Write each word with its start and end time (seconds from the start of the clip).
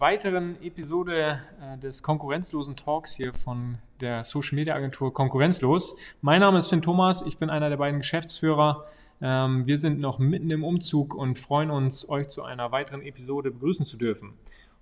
weiteren 0.00 0.56
Episode 0.62 1.40
äh, 1.60 1.76
des 1.76 2.02
konkurrenzlosen 2.02 2.74
Talks 2.74 3.12
hier 3.12 3.34
von 3.34 3.76
der 4.00 4.24
Social 4.24 4.56
Media 4.56 4.74
Agentur 4.74 5.12
Konkurrenzlos. 5.12 5.94
Mein 6.22 6.40
Name 6.40 6.58
ist 6.58 6.68
Finn 6.68 6.80
Thomas, 6.80 7.20
ich 7.20 7.36
bin 7.36 7.50
einer 7.50 7.68
der 7.68 7.76
beiden 7.76 8.00
Geschäftsführer. 8.00 8.86
Ähm, 9.20 9.66
wir 9.66 9.76
sind 9.76 10.00
noch 10.00 10.18
mitten 10.18 10.50
im 10.50 10.64
Umzug 10.64 11.14
und 11.14 11.38
freuen 11.38 11.70
uns, 11.70 12.08
euch 12.08 12.28
zu 12.28 12.42
einer 12.42 12.72
weiteren 12.72 13.02
Episode 13.02 13.50
begrüßen 13.50 13.84
zu 13.84 13.98
dürfen. 13.98 14.32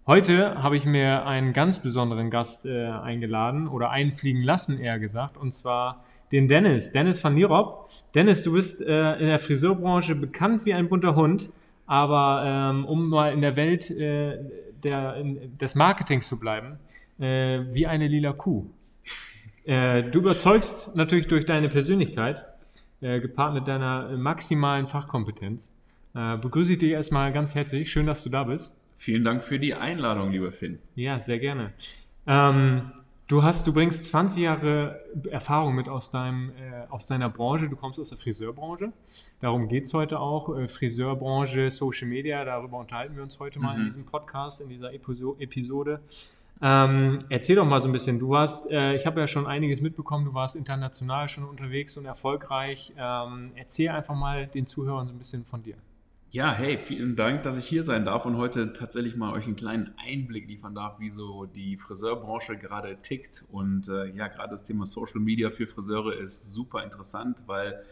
Heute 0.06 0.62
habe 0.62 0.76
ich 0.76 0.86
mir 0.86 1.26
einen 1.26 1.52
ganz 1.52 1.80
besonderen 1.80 2.30
Gast 2.30 2.64
äh, 2.64 2.86
eingeladen 2.86 3.66
oder 3.66 3.90
einfliegen 3.90 4.44
lassen, 4.44 4.78
eher 4.78 5.00
gesagt, 5.00 5.36
und 5.36 5.52
zwar 5.52 6.04
den 6.30 6.46
Dennis, 6.46 6.92
Dennis 6.92 7.22
van 7.24 7.34
Nierop. 7.34 7.90
Dennis, 8.14 8.44
du 8.44 8.52
bist 8.52 8.80
äh, 8.82 9.14
in 9.14 9.26
der 9.26 9.40
Friseurbranche 9.40 10.14
bekannt 10.14 10.64
wie 10.64 10.74
ein 10.74 10.88
bunter 10.88 11.16
Hund. 11.16 11.50
Aber 11.88 12.42
ähm, 12.44 12.84
um 12.84 13.08
mal 13.08 13.32
in 13.32 13.40
der 13.40 13.56
Welt 13.56 13.88
äh, 13.90 14.44
der, 14.82 15.16
in, 15.16 15.56
des 15.58 15.74
Marketings 15.74 16.28
zu 16.28 16.38
bleiben, 16.38 16.78
äh, 17.18 17.60
wie 17.70 17.86
eine 17.86 18.08
lila 18.08 18.32
Kuh. 18.32 18.70
Äh, 19.64 20.04
du 20.04 20.20
überzeugst 20.20 20.96
natürlich 20.96 21.26
durch 21.26 21.44
deine 21.44 21.68
Persönlichkeit, 21.68 22.44
äh, 23.00 23.20
gepaart 23.20 23.54
mit 23.54 23.68
deiner 23.68 24.16
maximalen 24.16 24.86
Fachkompetenz. 24.86 25.74
Äh, 26.14 26.36
begrüße 26.38 26.72
ich 26.72 26.78
dich 26.78 26.92
erstmal 26.92 27.32
ganz 27.32 27.54
herzlich. 27.54 27.90
Schön, 27.90 28.06
dass 28.06 28.24
du 28.24 28.30
da 28.30 28.44
bist. 28.44 28.74
Vielen 28.96 29.24
Dank 29.24 29.44
für 29.44 29.58
die 29.58 29.74
Einladung, 29.74 30.32
lieber 30.32 30.52
Finn. 30.52 30.78
Ja, 30.96 31.20
sehr 31.20 31.38
gerne. 31.38 31.72
Ähm, 32.26 32.92
Du 33.28 33.42
hast, 33.42 33.66
du 33.66 33.74
bringst 33.74 34.06
20 34.06 34.42
Jahre 34.42 35.04
Erfahrung 35.30 35.74
mit 35.74 35.86
aus, 35.86 36.10
deinem, 36.10 36.48
äh, 36.52 36.86
aus 36.88 37.04
deiner 37.04 37.28
Branche. 37.28 37.68
Du 37.68 37.76
kommst 37.76 38.00
aus 38.00 38.08
der 38.08 38.16
Friseurbranche. 38.16 38.90
Darum 39.40 39.68
geht 39.68 39.84
es 39.84 39.92
heute 39.92 40.18
auch. 40.18 40.56
Äh, 40.56 40.66
Friseurbranche, 40.66 41.70
Social 41.70 42.08
Media, 42.08 42.42
darüber 42.46 42.78
unterhalten 42.78 43.16
wir 43.16 43.22
uns 43.22 43.38
heute 43.38 43.60
mal 43.60 43.74
mhm. 43.74 43.80
in 43.80 43.84
diesem 43.84 44.06
Podcast, 44.06 44.62
in 44.62 44.70
dieser 44.70 44.94
Episode. 44.94 46.00
Ähm, 46.62 47.18
erzähl 47.28 47.56
doch 47.56 47.66
mal 47.66 47.82
so 47.82 47.88
ein 47.90 47.92
bisschen. 47.92 48.18
Du 48.18 48.30
warst, 48.30 48.70
äh, 48.70 48.94
ich 48.94 49.04
habe 49.04 49.20
ja 49.20 49.26
schon 49.26 49.46
einiges 49.46 49.82
mitbekommen, 49.82 50.24
du 50.24 50.32
warst 50.32 50.56
international 50.56 51.28
schon 51.28 51.44
unterwegs 51.44 51.98
und 51.98 52.06
erfolgreich. 52.06 52.94
Ähm, 52.96 53.52
erzähl 53.56 53.90
einfach 53.90 54.14
mal 54.14 54.46
den 54.46 54.66
Zuhörern 54.66 55.06
so 55.06 55.12
ein 55.12 55.18
bisschen 55.18 55.44
von 55.44 55.62
dir. 55.62 55.76
Ja, 56.30 56.52
hey, 56.52 56.78
vielen 56.78 57.16
Dank, 57.16 57.42
dass 57.44 57.56
ich 57.56 57.66
hier 57.66 57.82
sein 57.82 58.04
darf 58.04 58.26
und 58.26 58.36
heute 58.36 58.74
tatsächlich 58.74 59.16
mal 59.16 59.32
euch 59.32 59.46
einen 59.46 59.56
kleinen 59.56 59.94
Einblick 59.96 60.46
liefern 60.46 60.74
darf, 60.74 61.00
wie 61.00 61.08
so 61.08 61.46
die 61.46 61.78
Friseurbranche 61.78 62.58
gerade 62.58 63.00
tickt. 63.00 63.46
Und 63.50 63.88
äh, 63.88 64.14
ja, 64.14 64.28
gerade 64.28 64.50
das 64.50 64.62
Thema 64.62 64.84
Social 64.84 65.20
Media 65.20 65.48
für 65.48 65.66
Friseure 65.66 66.12
ist 66.12 66.52
super 66.52 66.84
interessant, 66.84 67.44
weil 67.46 67.82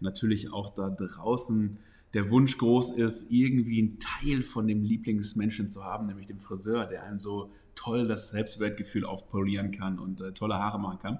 natürlich 0.00 0.50
auch 0.54 0.70
da 0.70 0.88
draußen 0.88 1.76
der 2.14 2.30
Wunsch 2.30 2.56
groß 2.56 2.96
ist, 2.96 3.30
irgendwie 3.30 3.80
einen 3.80 3.98
Teil 3.98 4.42
von 4.42 4.66
dem 4.66 4.82
Lieblingsmenschen 4.82 5.68
zu 5.68 5.84
haben, 5.84 6.06
nämlich 6.06 6.26
dem 6.26 6.40
Friseur, 6.40 6.86
der 6.86 7.02
einem 7.02 7.20
so 7.20 7.52
toll 7.74 8.08
das 8.08 8.30
Selbstwertgefühl 8.30 9.04
aufpolieren 9.04 9.70
kann 9.70 9.98
und 9.98 10.22
äh, 10.22 10.32
tolle 10.32 10.54
Haare 10.54 10.80
machen 10.80 10.98
kann. 10.98 11.18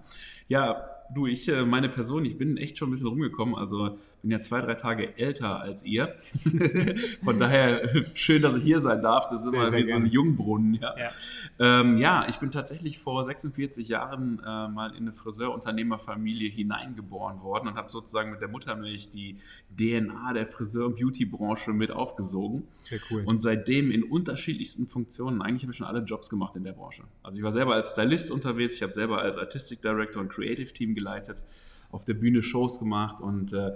Ja, 0.49 0.87
du, 1.15 1.27
ich, 1.27 1.49
äh, 1.49 1.65
meine 1.65 1.89
Person, 1.89 2.25
ich 2.25 2.39
bin 2.39 2.57
echt 2.57 2.79
schon 2.79 2.89
ein 2.89 2.93
bisschen 2.93 3.09
rumgekommen. 3.09 3.55
Also 3.55 3.99
bin 4.23 4.31
ja 4.31 4.41
zwei, 4.41 4.61
drei 4.61 4.75
Tage 4.75 5.17
älter 5.19 5.61
als 5.61 5.85
ihr. 5.85 6.15
Von 7.25 7.39
daher 7.39 7.89
schön, 8.15 8.43
dass 8.43 8.57
ich 8.57 8.63
hier 8.63 8.79
sein 8.79 9.03
darf. 9.03 9.29
Das 9.31 9.45
ist 9.45 9.51
sehr, 9.51 9.67
immer 9.67 9.77
wie 9.77 9.89
so 9.89 9.97
ein 9.97 10.07
Jungbrunnen. 10.07 10.75
Ja. 10.75 10.95
Ja. 10.99 11.11
Ähm, 11.59 11.99
ja. 11.99 12.29
ich 12.29 12.39
bin 12.39 12.51
tatsächlich 12.51 12.99
vor 12.99 13.23
46 13.25 13.89
Jahren 13.89 14.39
äh, 14.39 14.69
mal 14.69 14.91
in 14.91 15.03
eine 15.03 15.13
Friseurunternehmerfamilie 15.13 16.49
hineingeboren 16.49 17.43
worden 17.43 17.69
und 17.69 17.75
habe 17.75 17.91
sozusagen 17.91 18.31
mit 18.31 18.41
der 18.41 18.49
Muttermilch 18.49 19.11
die 19.11 19.37
DNA 19.77 20.33
der 20.33 20.47
Friseur- 20.47 20.87
und 20.87 20.97
Beauty-Branche 20.97 21.73
mit 21.73 21.91
aufgesogen. 21.91 22.69
Sehr 22.83 23.01
cool. 23.11 23.23
Und 23.25 23.41
seitdem 23.41 23.91
in 23.91 24.05
unterschiedlichsten 24.05 24.87
Funktionen, 24.87 25.43
eigentlich 25.43 25.63
habe 25.63 25.73
ich 25.73 25.79
schon 25.79 25.87
alle 25.87 26.01
Jobs 26.01 26.31
gemacht 26.31 26.57
in 26.57 26.65
der 26.65 26.73
Branche. 26.73 27.05
Also 27.23 27.39
ich 27.39 27.45
war 27.45 27.53
selber 27.53 27.75
als 27.75 27.91
Stylist 27.91 28.31
unterwegs, 28.31 28.75
ich 28.75 28.83
habe 28.83 28.93
selber 28.93 29.21
als 29.21 29.39
Artistic 29.39 29.83
Director 29.83 30.23
und 30.23 30.29
Creative 30.29 30.73
Team 30.73 30.95
geleitet, 31.03 31.45
auf 31.91 32.05
der 32.05 32.15
Bühne 32.15 32.43
Shows 32.43 32.79
gemacht 32.79 33.21
und 33.21 33.53
äh, 33.53 33.73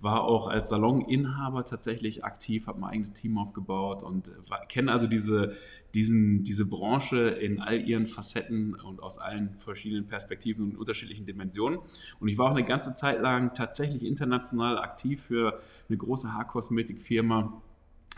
war 0.00 0.24
auch 0.24 0.48
als 0.48 0.68
Saloninhaber 0.68 1.64
tatsächlich 1.64 2.24
aktiv, 2.24 2.66
habe 2.66 2.80
mein 2.80 2.90
eigenes 2.90 3.14
Team 3.14 3.38
aufgebaut 3.38 4.02
und 4.02 4.28
äh, 4.28 4.66
kenne 4.68 4.92
also 4.92 5.06
diese, 5.06 5.54
diesen, 5.94 6.44
diese 6.44 6.68
Branche 6.68 7.28
in 7.28 7.60
all 7.60 7.80
ihren 7.80 8.06
Facetten 8.06 8.74
und 8.74 9.02
aus 9.02 9.18
allen 9.18 9.56
verschiedenen 9.56 10.06
Perspektiven 10.06 10.64
und 10.64 10.76
unterschiedlichen 10.76 11.24
Dimensionen. 11.24 11.78
Und 12.20 12.28
ich 12.28 12.36
war 12.36 12.46
auch 12.46 12.56
eine 12.56 12.64
ganze 12.64 12.94
Zeit 12.94 13.22
lang 13.22 13.54
tatsächlich 13.54 14.04
international 14.04 14.78
aktiv 14.78 15.22
für 15.22 15.60
eine 15.88 15.96
große 15.96 16.34
Haarkosmetikfirma. 16.34 17.62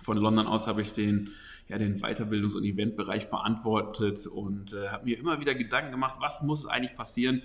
Von 0.02 0.16
London 0.16 0.46
aus 0.46 0.66
habe 0.66 0.82
ich 0.82 0.92
den 0.92 1.30
ja, 1.68 1.78
den 1.78 2.00
Weiterbildungs- 2.00 2.56
und 2.56 2.64
Eventbereich 2.64 3.26
verantwortet 3.26 4.24
und 4.28 4.72
äh, 4.72 4.88
habe 4.88 5.04
mir 5.04 5.18
immer 5.18 5.40
wieder 5.40 5.54
Gedanken 5.54 5.90
gemacht, 5.90 6.16
was 6.20 6.42
muss 6.42 6.66
eigentlich 6.66 6.94
passieren, 6.94 7.42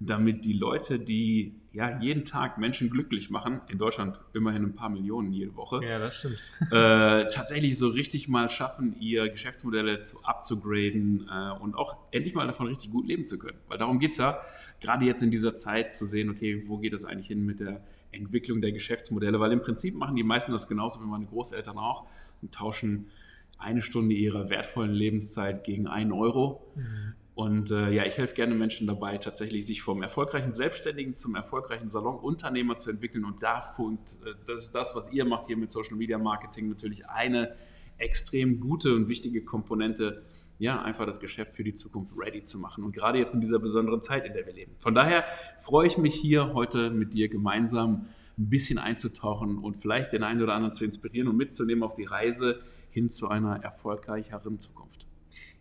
damit 0.00 0.46
die 0.46 0.54
Leute, 0.54 0.98
die 0.98 1.54
ja 1.72 2.00
jeden 2.00 2.24
Tag 2.24 2.56
Menschen 2.56 2.88
glücklich 2.88 3.28
machen, 3.28 3.60
in 3.68 3.76
Deutschland 3.76 4.18
immerhin 4.32 4.64
ein 4.64 4.74
paar 4.74 4.88
Millionen 4.88 5.30
jede 5.30 5.54
Woche, 5.54 5.84
ja, 5.84 5.98
das 5.98 6.16
stimmt. 6.16 6.38
Äh, 6.72 7.28
tatsächlich 7.28 7.78
so 7.78 7.88
richtig 7.88 8.26
mal 8.26 8.48
schaffen, 8.48 8.96
ihr 8.98 9.28
Geschäftsmodelle 9.28 10.00
zu 10.00 10.18
upzugraden 10.24 11.28
äh, 11.30 11.52
und 11.60 11.74
auch 11.74 11.98
endlich 12.12 12.34
mal 12.34 12.46
davon 12.46 12.66
richtig 12.66 12.90
gut 12.90 13.06
leben 13.06 13.24
zu 13.26 13.38
können. 13.38 13.58
Weil 13.68 13.76
darum 13.76 13.98
geht 13.98 14.12
es 14.12 14.16
ja, 14.16 14.40
gerade 14.80 15.04
jetzt 15.04 15.22
in 15.22 15.30
dieser 15.30 15.54
Zeit 15.54 15.94
zu 15.94 16.06
sehen, 16.06 16.30
okay, 16.30 16.64
wo 16.66 16.78
geht 16.78 16.94
es 16.94 17.04
eigentlich 17.04 17.28
hin 17.28 17.44
mit 17.44 17.60
der 17.60 17.82
Entwicklung 18.10 18.62
der 18.62 18.72
Geschäftsmodelle, 18.72 19.38
weil 19.38 19.52
im 19.52 19.60
Prinzip 19.60 19.94
machen 19.94 20.16
die 20.16 20.24
meisten 20.24 20.52
das 20.52 20.66
genauso 20.66 21.00
wie 21.02 21.06
meine 21.06 21.26
Großeltern 21.26 21.76
auch 21.76 22.06
und 22.40 22.52
tauschen 22.52 23.10
eine 23.58 23.82
Stunde 23.82 24.14
ihrer 24.14 24.48
wertvollen 24.48 24.92
Lebenszeit 24.92 25.64
gegen 25.64 25.86
einen 25.86 26.12
Euro. 26.12 26.66
Mhm. 26.74 27.14
Und 27.34 27.70
äh, 27.70 27.90
ja, 27.90 28.04
ich 28.04 28.18
helfe 28.18 28.34
gerne 28.34 28.54
Menschen 28.54 28.86
dabei, 28.86 29.16
tatsächlich 29.18 29.64
sich 29.66 29.82
vom 29.82 30.02
erfolgreichen 30.02 30.52
Selbstständigen 30.52 31.14
zum 31.14 31.34
erfolgreichen 31.36 31.88
Salonunternehmer 31.88 32.76
zu 32.76 32.90
entwickeln. 32.90 33.24
Und 33.24 33.42
da 33.42 33.62
funkt, 33.62 34.18
äh, 34.26 34.34
das 34.46 34.64
ist 34.64 34.74
das, 34.74 34.94
was 34.94 35.12
ihr 35.12 35.24
macht 35.24 35.46
hier 35.46 35.56
mit 35.56 35.70
Social 35.70 35.96
Media 35.96 36.18
Marketing, 36.18 36.68
natürlich 36.68 37.06
eine 37.06 37.56
extrem 37.98 38.60
gute 38.60 38.94
und 38.94 39.08
wichtige 39.08 39.44
Komponente, 39.44 40.24
ja, 40.58 40.82
einfach 40.82 41.06
das 41.06 41.20
Geschäft 41.20 41.54
für 41.54 41.64
die 41.64 41.74
Zukunft 41.74 42.14
ready 42.18 42.44
zu 42.44 42.58
machen. 42.58 42.84
Und 42.84 42.92
gerade 42.92 43.18
jetzt 43.18 43.34
in 43.34 43.40
dieser 43.40 43.58
besonderen 43.58 44.02
Zeit, 44.02 44.26
in 44.26 44.34
der 44.34 44.44
wir 44.46 44.52
leben. 44.52 44.72
Von 44.78 44.94
daher 44.94 45.24
freue 45.58 45.86
ich 45.86 45.96
mich 45.96 46.14
hier 46.14 46.52
heute 46.52 46.90
mit 46.90 47.14
dir 47.14 47.28
gemeinsam 47.28 48.08
ein 48.38 48.48
bisschen 48.50 48.78
einzutauchen 48.78 49.58
und 49.58 49.76
vielleicht 49.76 50.12
den 50.12 50.22
einen 50.22 50.42
oder 50.42 50.54
anderen 50.54 50.72
zu 50.72 50.84
inspirieren 50.84 51.28
und 51.28 51.36
mitzunehmen 51.36 51.82
auf 51.82 51.94
die 51.94 52.04
Reise 52.04 52.60
hin 52.90 53.08
zu 53.08 53.28
einer 53.28 53.62
erfolgreicheren 53.62 54.58
Zukunft. 54.58 55.09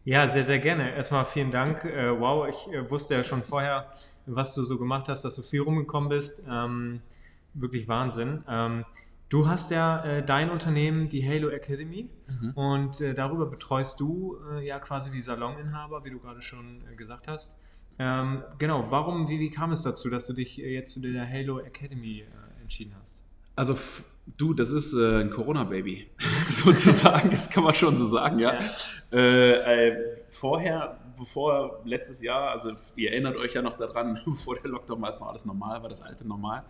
Ja, 0.06 0.28
sehr, 0.28 0.44
sehr 0.44 0.60
gerne. 0.60 0.96
Erstmal 0.96 1.26
vielen 1.26 1.52
Dank. 1.52 1.84
Äh, 1.86 2.20
wow, 2.20 2.48
ich 2.48 2.74
äh, 2.74 2.90
wusste 2.90 3.16
ja 3.16 3.24
schon 3.24 3.44
vorher, 3.44 3.92
was 4.26 4.54
du 4.54 4.64
so 4.64 4.78
gemacht 4.78 5.10
hast, 5.10 5.24
dass 5.24 5.36
du 5.36 5.42
viel 5.42 5.62
rumgekommen 5.62 6.10
bist. 6.10 6.48
Ähm, 6.50 7.02
wirklich 7.54 7.88
Wahnsinn. 7.88 8.44
Ähm, 8.48 8.86
du 9.28 9.48
hast 9.48 9.72
ja 9.72 10.04
äh, 10.04 10.26
dein 10.26 10.50
Unternehmen, 10.50 11.10
die 11.10 11.28
Halo 11.28 11.50
Academy, 11.50 12.10
mhm. 12.28 12.52
und 12.52 13.02
äh, 13.02 13.14
darüber 13.14 13.46
betreust 13.46 14.00
du 14.00 14.38
äh, 14.54 14.66
ja 14.66 14.80
quasi 14.80 15.12
die 15.12 15.22
Saloninhaber, 15.22 16.04
wie 16.06 16.12
du 16.12 16.20
gerade 16.20 16.42
schon 16.42 16.82
äh, 16.92 16.96
gesagt 16.96 17.28
hast. 17.28 17.56
Ähm, 17.98 18.44
genau, 18.58 18.90
warum, 18.92 19.28
wie, 19.28 19.40
wie 19.40 19.50
kam 19.50 19.74
es 19.74 19.82
dazu, 19.82 20.10
dass 20.10 20.26
du 20.26 20.34
dich 20.34 20.56
jetzt 20.58 20.94
zu 20.94 21.02
der 21.02 21.30
Halo 21.30 21.60
Academy 21.60 22.24
entschieden 22.62 22.96
hast? 22.98 23.26
Also 23.58 23.76
du, 24.38 24.54
das 24.54 24.72
ist 24.72 24.94
äh, 24.94 25.22
ein 25.22 25.30
Corona-Baby, 25.30 26.08
sozusagen, 26.50 27.32
das 27.32 27.50
kann 27.50 27.64
man 27.64 27.74
schon 27.74 27.98
so 27.98 28.06
sagen, 28.06 28.40
ja. 28.40 28.54
ja. 28.54 28.70
Äh, 29.12 29.90
äh, 29.90 30.18
vorher, 30.30 31.00
bevor 31.18 31.82
letztes 31.86 32.22
Jahr, 32.22 32.52
also 32.52 32.74
ihr 32.96 33.12
erinnert 33.12 33.36
euch 33.38 33.54
ja 33.54 33.62
noch 33.62 33.78
daran, 33.78 34.20
bevor 34.26 34.56
der 34.56 34.72
Lockdown 34.72 35.02
war, 35.02 35.10
als 35.10 35.20
noch 35.20 35.30
alles 35.30 35.46
normal 35.46 35.82
war, 35.82 35.90
das 35.90 36.02
alte 36.02 36.28
Normal, 36.28 36.64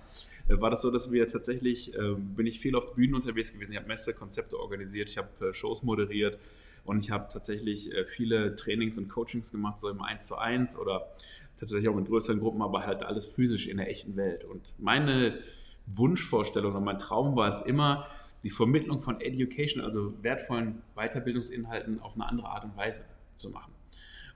äh, 0.47 0.59
war 0.59 0.69
das 0.69 0.81
so, 0.81 0.91
dass 0.91 1.11
wir 1.11 1.27
tatsächlich, 1.27 1.93
äh, 1.95 2.15
bin 2.15 2.47
ich 2.47 2.59
viel 2.59 2.75
auf 2.75 2.95
Bühnen 2.95 3.15
unterwegs 3.15 3.53
gewesen, 3.53 3.73
ich 3.73 3.77
habe 3.77 3.87
Messe, 3.87 4.13
Konzepte 4.13 4.59
organisiert, 4.59 5.09
ich 5.09 5.17
habe 5.17 5.49
äh, 5.49 5.53
Shows 5.53 5.83
moderiert 5.83 6.37
und 6.85 7.03
ich 7.03 7.11
habe 7.11 7.27
tatsächlich 7.31 7.91
viele 8.07 8.55
Trainings 8.55 8.97
und 8.97 9.09
Coachings 9.09 9.51
gemacht, 9.51 9.77
so 9.77 9.89
im 9.89 10.01
1 10.01 10.25
zu 10.25 10.37
1 10.37 10.77
oder 10.77 11.07
tatsächlich 11.55 11.89
auch 11.89 11.97
in 11.97 12.05
größeren 12.05 12.39
Gruppen, 12.39 12.61
aber 12.61 12.85
halt 12.85 13.03
alles 13.03 13.27
physisch 13.27 13.67
in 13.67 13.77
der 13.77 13.89
echten 13.89 14.15
Welt. 14.15 14.45
Und 14.45 14.73
meine 14.79 15.37
Wunschvorstellung 15.95 16.75
und 16.75 16.83
mein 16.83 16.97
Traum 16.97 17.35
war 17.35 17.47
es 17.47 17.61
immer, 17.61 18.07
die 18.43 18.49
Vermittlung 18.49 18.99
von 18.99 19.19
Education, 19.19 19.83
also 19.83 20.13
wertvollen 20.23 20.81
Weiterbildungsinhalten 20.95 21.99
auf 22.01 22.15
eine 22.15 22.25
andere 22.25 22.47
Art 22.47 22.63
und 22.63 22.77
Weise 22.77 23.05
zu 23.35 23.49
machen. 23.49 23.73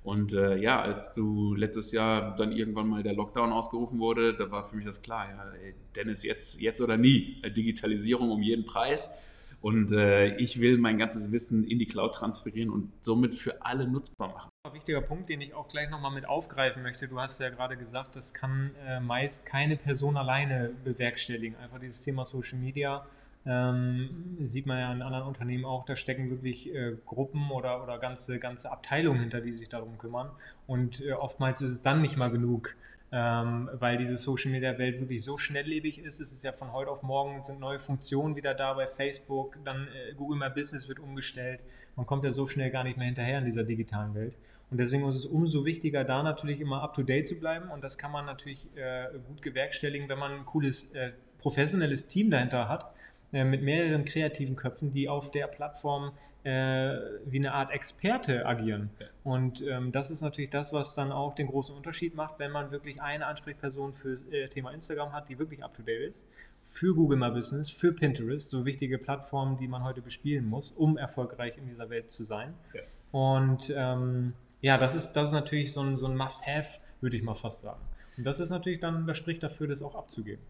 Und 0.04 0.34
äh, 0.34 0.58
ja, 0.58 0.82
als 0.82 1.14
du 1.14 1.56
letztes 1.56 1.94
Jahr 1.94 2.36
dann 2.36 2.52
irgendwann 2.52 2.90
mal 2.90 3.04
der 3.04 3.14
Lockdown 3.14 3.54
ausgerufen 3.54 4.00
wurde, 4.00 4.36
da 4.36 4.52
war 4.52 4.66
für 4.66 4.76
mich 4.76 4.86
das 4.86 5.02
klar, 5.02 5.30
ja, 5.30 5.52
Dennis, 5.96 6.24
jetzt, 6.24 6.60
jetzt 6.60 6.82
oder 6.82 6.98
nie. 6.98 7.42
Digitalisierung 7.42 8.30
um 8.30 8.42
jeden 8.42 8.66
Preis. 8.66 9.33
Und 9.64 9.94
äh, 9.94 10.36
ich 10.36 10.60
will 10.60 10.78
mein 10.78 10.98
ganzes 10.98 11.32
Wissen 11.32 11.66
in 11.66 11.80
die 11.80 11.86
Cloud 11.86 12.16
transferieren 12.16 12.70
und 12.70 12.92
somit 13.00 13.34
für 13.34 13.66
alle 13.66 13.88
nutzbar 13.88 14.28
machen. 14.28 14.50
Ein 14.68 14.74
wichtiger 14.74 15.00
Punkt, 15.00 15.30
den 15.30 15.40
ich 15.40 15.54
auch 15.54 15.70
gleich 15.70 15.90
nochmal 15.90 16.12
mit 16.12 16.28
aufgreifen 16.28 16.84
möchte. 16.84 17.08
Du 17.08 17.18
hast 17.18 17.40
ja 17.40 17.50
gerade 17.50 17.78
gesagt, 17.78 18.18
das 18.18 18.34
kann 18.34 18.72
äh, 18.86 19.00
meist 19.00 19.46
keine 19.46 19.78
Person 19.78 20.18
alleine 20.18 20.72
bewerkstelligen. 20.84 21.58
Einfach 21.60 21.80
dieses 21.80 22.02
Thema 22.02 22.26
Social 22.26 22.60
Media 22.60 23.06
ähm, 23.46 24.36
sieht 24.42 24.66
man 24.66 24.80
ja 24.80 24.92
in 24.92 25.02
anderen 25.02 25.28
Unternehmen 25.28 25.64
auch, 25.64 25.86
da 25.86 25.96
stecken 25.96 26.30
wirklich 26.30 26.76
äh, 26.76 26.98
Gruppen 27.06 27.50
oder, 27.50 27.82
oder 27.84 28.00
ganze, 28.00 28.40
ganze 28.40 28.70
Abteilungen 28.70 29.22
hinter, 29.22 29.40
die 29.40 29.54
sich 29.54 29.70
darum 29.70 29.98
kümmern. 29.98 30.30
Und 30.68 31.00
äh, 31.00 31.14
oftmals 31.14 31.62
ist 31.62 31.72
es 31.72 31.82
dann 31.82 32.02
nicht 32.02 32.18
mal 32.18 32.30
genug, 32.30 32.76
ähm, 33.16 33.70
weil 33.74 34.00
diese 34.00 34.18
Social 34.18 34.52
Media 34.52 34.76
Welt 34.80 35.00
wirklich 35.00 35.24
so 35.24 35.38
schnelllebig 35.38 36.00
ist. 36.00 36.20
Es 36.20 36.34
ist 36.34 36.44
ja 36.44 36.52
von 36.52 36.74
heute 36.74 36.90
auf 36.90 37.04
morgen 37.04 37.44
sind 37.44 37.60
neue 37.60 37.78
Funktionen 37.78 38.36
wieder 38.36 38.56
da 38.56 38.74
bei 38.74 38.88
Facebook, 38.88 39.60
dann 39.64 39.88
äh, 39.88 40.16
Google 40.16 40.40
My 40.40 40.50
Business 40.50 40.90
wird 40.90 41.00
umgestellt. 41.00 41.60
Man 41.96 42.08
kommt 42.08 42.26
ja 42.26 42.32
so 42.32 42.48
schnell 42.48 42.72
gar 42.72 42.84
nicht 42.84 42.98
mehr 42.98 43.06
hinterher 43.06 43.38
in 43.38 43.46
dieser 43.46 43.64
digitalen 43.64 44.16
Welt. 44.16 44.36
Und 44.72 44.80
deswegen 44.80 45.08
ist 45.08 45.16
es 45.16 45.26
umso 45.28 45.64
wichtiger, 45.64 46.04
da 46.04 46.24
natürlich 46.24 46.60
immer 46.60 46.82
up 46.82 46.96
to 46.96 47.04
date 47.04 47.28
zu 47.28 47.36
bleiben. 47.36 47.70
Und 47.70 47.84
das 47.84 48.00
kann 48.00 48.12
man 48.12 48.26
natürlich 48.26 48.68
äh, 48.76 49.10
gut 49.28 49.44
gewerkstelligen, 49.44 50.10
wenn 50.10 50.18
man 50.18 50.32
ein 50.32 50.46
cooles, 50.46 50.94
äh, 50.96 51.12
professionelles 51.38 52.08
Team 52.08 52.32
dahinter 52.32 52.68
hat, 52.68 52.96
äh, 53.32 53.44
mit 53.44 53.62
mehreren 53.62 54.06
kreativen 54.06 54.56
Köpfen, 54.56 54.92
die 54.92 55.08
auf 55.08 55.30
der 55.30 55.46
Plattform 55.46 56.14
äh, 56.44 56.98
wie 57.26 57.38
eine 57.38 57.54
Art 57.54 57.72
Experte 57.72 58.46
agieren. 58.46 58.90
Ja. 59.00 59.08
Und 59.24 59.62
ähm, 59.62 59.92
das 59.92 60.12
ist 60.12 60.22
natürlich 60.22 60.50
das, 60.50 60.74
was 60.74 60.96
dann 60.96 61.12
auch 61.12 61.34
den 61.34 61.48
großen 61.48 61.76
Unterschied 61.76 62.16
macht, 62.16 62.40
wenn 62.40 62.52
man 62.52 62.72
wirklich 62.72 63.02
eine 63.02 63.26
Ansprechperson 63.28 63.94
für 63.94 64.20
äh, 64.32 64.50
Thema 64.50 64.72
Instagram 64.72 65.14
hat, 65.14 65.30
die 65.30 65.40
wirklich 65.40 65.64
up 65.64 65.74
to 65.74 65.84
date 65.84 66.10
ist, 66.10 66.26
für 66.62 66.94
Google 66.96 67.18
My 67.18 67.30
Business, 67.30 67.70
für 67.70 67.94
Pinterest, 67.94 68.50
so 68.50 68.66
wichtige 68.66 68.98
Plattformen, 68.98 69.58
die 69.58 69.68
man 69.68 69.84
heute 69.84 70.02
bespielen 70.02 70.46
muss, 70.46 70.72
um 70.72 70.98
erfolgreich 70.98 71.58
in 71.58 71.68
dieser 71.68 71.90
Welt 71.90 72.12
zu 72.12 72.24
sein. 72.24 72.54
Ja. 72.74 72.82
Und 73.12 73.72
ähm, 73.76 74.34
ja, 74.62 74.78
das 74.78 74.96
ist, 74.96 75.14
das 75.14 75.30
ist 75.30 75.34
natürlich 75.34 75.74
so 75.74 75.82
ein, 75.82 75.98
so 75.98 76.08
ein 76.08 76.16
Must-Have, 76.16 76.80
würde 77.02 77.18
ich 77.18 77.24
mal 77.24 77.36
fast 77.36 77.62
sagen. 77.62 77.82
Und 78.18 78.26
das 78.26 78.40
ist 78.40 78.50
natürlich 78.50 78.80
dann, 78.80 79.08
das 79.08 79.18
spricht 79.18 79.44
dafür, 79.44 79.68
das 79.68 79.82
auch 79.82 79.96
abzugeben. 79.96 80.44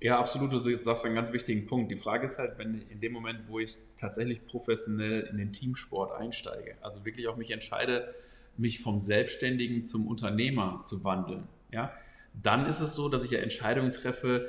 Ja, 0.00 0.18
absolut. 0.18 0.52
Du 0.52 0.58
sagst 0.58 1.04
einen 1.04 1.14
ganz 1.14 1.32
wichtigen 1.32 1.66
Punkt. 1.66 1.90
Die 1.90 1.96
Frage 1.96 2.26
ist 2.26 2.38
halt, 2.38 2.58
wenn 2.58 2.82
in 2.90 3.00
dem 3.00 3.12
Moment, 3.12 3.48
wo 3.48 3.58
ich 3.58 3.78
tatsächlich 3.96 4.44
professionell 4.46 5.22
in 5.30 5.38
den 5.38 5.52
Teamsport 5.52 6.12
einsteige, 6.12 6.76
also 6.82 7.04
wirklich 7.04 7.28
auch 7.28 7.36
mich 7.36 7.50
entscheide, 7.50 8.12
mich 8.56 8.80
vom 8.80 9.00
Selbstständigen 9.00 9.82
zum 9.82 10.06
Unternehmer 10.06 10.80
zu 10.84 11.04
wandeln, 11.04 11.46
ja, 11.72 11.92
dann 12.42 12.66
ist 12.66 12.80
es 12.80 12.94
so, 12.94 13.08
dass 13.08 13.24
ich 13.24 13.30
ja 13.30 13.38
Entscheidungen 13.38 13.92
treffe 13.92 14.48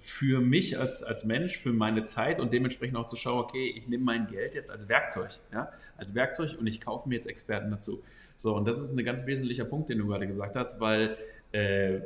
für 0.00 0.40
mich 0.40 0.78
als, 0.78 1.02
als 1.02 1.24
Mensch, 1.24 1.58
für 1.58 1.72
meine 1.72 2.02
Zeit 2.02 2.40
und 2.40 2.52
dementsprechend 2.52 2.96
auch 2.96 3.06
zu 3.06 3.16
schauen, 3.16 3.38
okay, 3.38 3.72
ich 3.76 3.88
nehme 3.88 4.04
mein 4.04 4.26
Geld 4.26 4.54
jetzt 4.54 4.70
als 4.70 4.88
Werkzeug, 4.88 5.30
ja, 5.52 5.70
als 5.96 6.14
Werkzeug 6.14 6.56
und 6.58 6.66
ich 6.66 6.80
kaufe 6.80 7.08
mir 7.08 7.14
jetzt 7.14 7.26
Experten 7.26 7.70
dazu. 7.70 8.02
So, 8.36 8.54
und 8.54 8.66
das 8.66 8.78
ist 8.78 8.96
ein 8.96 9.04
ganz 9.04 9.24
wesentlicher 9.26 9.64
Punkt, 9.64 9.88
den 9.88 9.98
du 9.98 10.06
gerade 10.06 10.26
gesagt 10.26 10.56
hast, 10.56 10.80
weil 10.80 11.16
äh, 11.52 12.00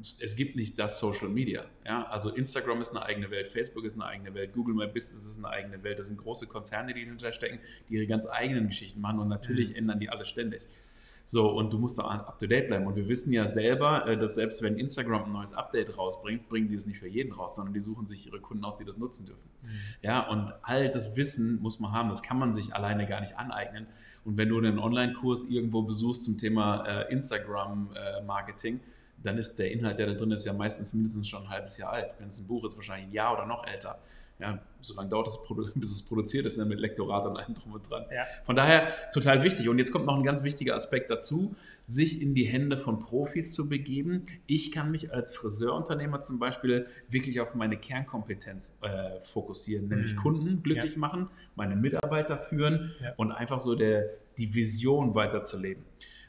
es 0.00 0.36
gibt 0.36 0.56
nicht 0.56 0.78
das 0.78 0.98
Social 0.98 1.28
Media. 1.28 1.64
Ja? 1.84 2.04
Also 2.06 2.30
Instagram 2.30 2.80
ist 2.80 2.90
eine 2.90 3.04
eigene 3.04 3.30
Welt, 3.30 3.48
Facebook 3.48 3.84
ist 3.84 3.94
eine 3.94 4.06
eigene 4.06 4.34
Welt, 4.34 4.52
Google 4.52 4.74
My 4.74 4.86
Business 4.86 5.26
ist 5.26 5.38
eine 5.38 5.48
eigene 5.48 5.82
Welt. 5.82 5.98
Das 5.98 6.06
sind 6.06 6.18
große 6.18 6.46
Konzerne, 6.46 6.94
die 6.94 7.04
dahinter 7.04 7.32
stecken, 7.32 7.58
die 7.88 7.94
ihre 7.94 8.06
ganz 8.06 8.26
eigenen 8.26 8.68
Geschichten 8.68 9.00
machen 9.00 9.20
und 9.20 9.28
natürlich 9.28 9.70
mhm. 9.70 9.76
ändern 9.76 10.00
die 10.00 10.08
alles 10.08 10.28
ständig. 10.28 10.62
So, 11.28 11.50
und 11.50 11.72
du 11.72 11.78
musst 11.78 11.98
da 11.98 12.04
up 12.04 12.38
to 12.38 12.46
date 12.46 12.68
bleiben. 12.68 12.86
Und 12.86 12.94
wir 12.94 13.08
wissen 13.08 13.32
ja 13.32 13.48
selber, 13.48 14.06
äh, 14.06 14.16
dass 14.16 14.36
selbst 14.36 14.62
wenn 14.62 14.78
Instagram 14.78 15.24
ein 15.24 15.32
neues 15.32 15.54
Update 15.54 15.98
rausbringt, 15.98 16.48
bringen 16.48 16.68
die 16.68 16.76
es 16.76 16.86
nicht 16.86 17.00
für 17.00 17.08
jeden 17.08 17.32
raus, 17.32 17.56
sondern 17.56 17.74
die 17.74 17.80
suchen 17.80 18.06
sich 18.06 18.28
ihre 18.28 18.38
Kunden 18.38 18.64
aus, 18.64 18.76
die 18.76 18.84
das 18.84 18.96
nutzen 18.96 19.26
dürfen. 19.26 19.42
Mhm. 19.64 19.68
Ja, 20.02 20.20
und 20.28 20.54
all 20.62 20.88
das 20.88 21.16
Wissen 21.16 21.60
muss 21.60 21.80
man 21.80 21.90
haben. 21.90 22.10
Das 22.10 22.22
kann 22.22 22.38
man 22.38 22.52
sich 22.54 22.76
alleine 22.76 23.08
gar 23.08 23.20
nicht 23.20 23.36
aneignen. 23.36 23.88
Und 24.24 24.38
wenn 24.38 24.48
du 24.48 24.58
einen 24.58 24.78
Online-Kurs 24.78 25.50
irgendwo 25.50 25.82
besuchst 25.82 26.24
zum 26.24 26.38
Thema 26.38 26.84
äh, 26.86 27.12
Instagram-Marketing, 27.12 28.76
äh, 28.76 28.80
dann 29.22 29.38
ist 29.38 29.56
der 29.56 29.72
Inhalt, 29.72 29.98
der 29.98 30.06
da 30.06 30.12
drin 30.14 30.30
ist, 30.30 30.44
ja 30.44 30.52
meistens 30.52 30.94
mindestens 30.94 31.28
schon 31.28 31.42
ein 31.42 31.50
halbes 31.50 31.78
Jahr 31.78 31.92
alt. 31.92 32.14
Wenn 32.18 32.28
es 32.28 32.40
ein 32.40 32.46
Buch 32.46 32.64
ist, 32.64 32.76
wahrscheinlich 32.76 33.08
ein 33.08 33.12
Jahr 33.12 33.34
oder 33.34 33.46
noch 33.46 33.66
älter. 33.66 33.98
Ja, 34.38 34.58
so 34.82 34.94
lange 34.94 35.08
dauert 35.08 35.28
es, 35.28 35.38
bis 35.74 35.90
es 35.90 36.02
produziert 36.02 36.44
ist, 36.44 36.58
ne, 36.58 36.66
mit 36.66 36.78
Lektorat 36.78 37.24
und 37.26 37.36
allem 37.38 37.54
drum 37.54 37.72
und 37.72 37.90
dran. 37.90 38.04
Ja. 38.14 38.24
Von 38.44 38.54
daher 38.54 38.92
total 39.12 39.42
wichtig. 39.42 39.68
Und 39.68 39.78
jetzt 39.78 39.92
kommt 39.92 40.04
noch 40.04 40.16
ein 40.16 40.24
ganz 40.24 40.42
wichtiger 40.42 40.74
Aspekt 40.74 41.10
dazu, 41.10 41.56
sich 41.84 42.20
in 42.20 42.34
die 42.34 42.44
Hände 42.44 42.76
von 42.76 43.00
Profis 43.00 43.52
zu 43.52 43.68
begeben. 43.68 44.26
Ich 44.46 44.72
kann 44.72 44.90
mich 44.90 45.12
als 45.12 45.34
Friseurunternehmer 45.34 46.20
zum 46.20 46.38
Beispiel 46.38 46.86
wirklich 47.08 47.40
auf 47.40 47.54
meine 47.54 47.78
Kernkompetenz 47.78 48.80
äh, 48.82 49.20
fokussieren, 49.20 49.88
nämlich 49.88 50.12
mhm. 50.12 50.18
Kunden 50.18 50.62
glücklich 50.62 50.94
ja. 50.94 50.98
machen, 50.98 51.28
meine 51.54 51.76
Mitarbeiter 51.76 52.38
führen 52.38 52.92
und 53.16 53.32
einfach 53.32 53.58
so 53.58 53.74
der, 53.74 54.10
die 54.36 54.54
Vision 54.54 55.14
weiterzuleben. 55.14 55.84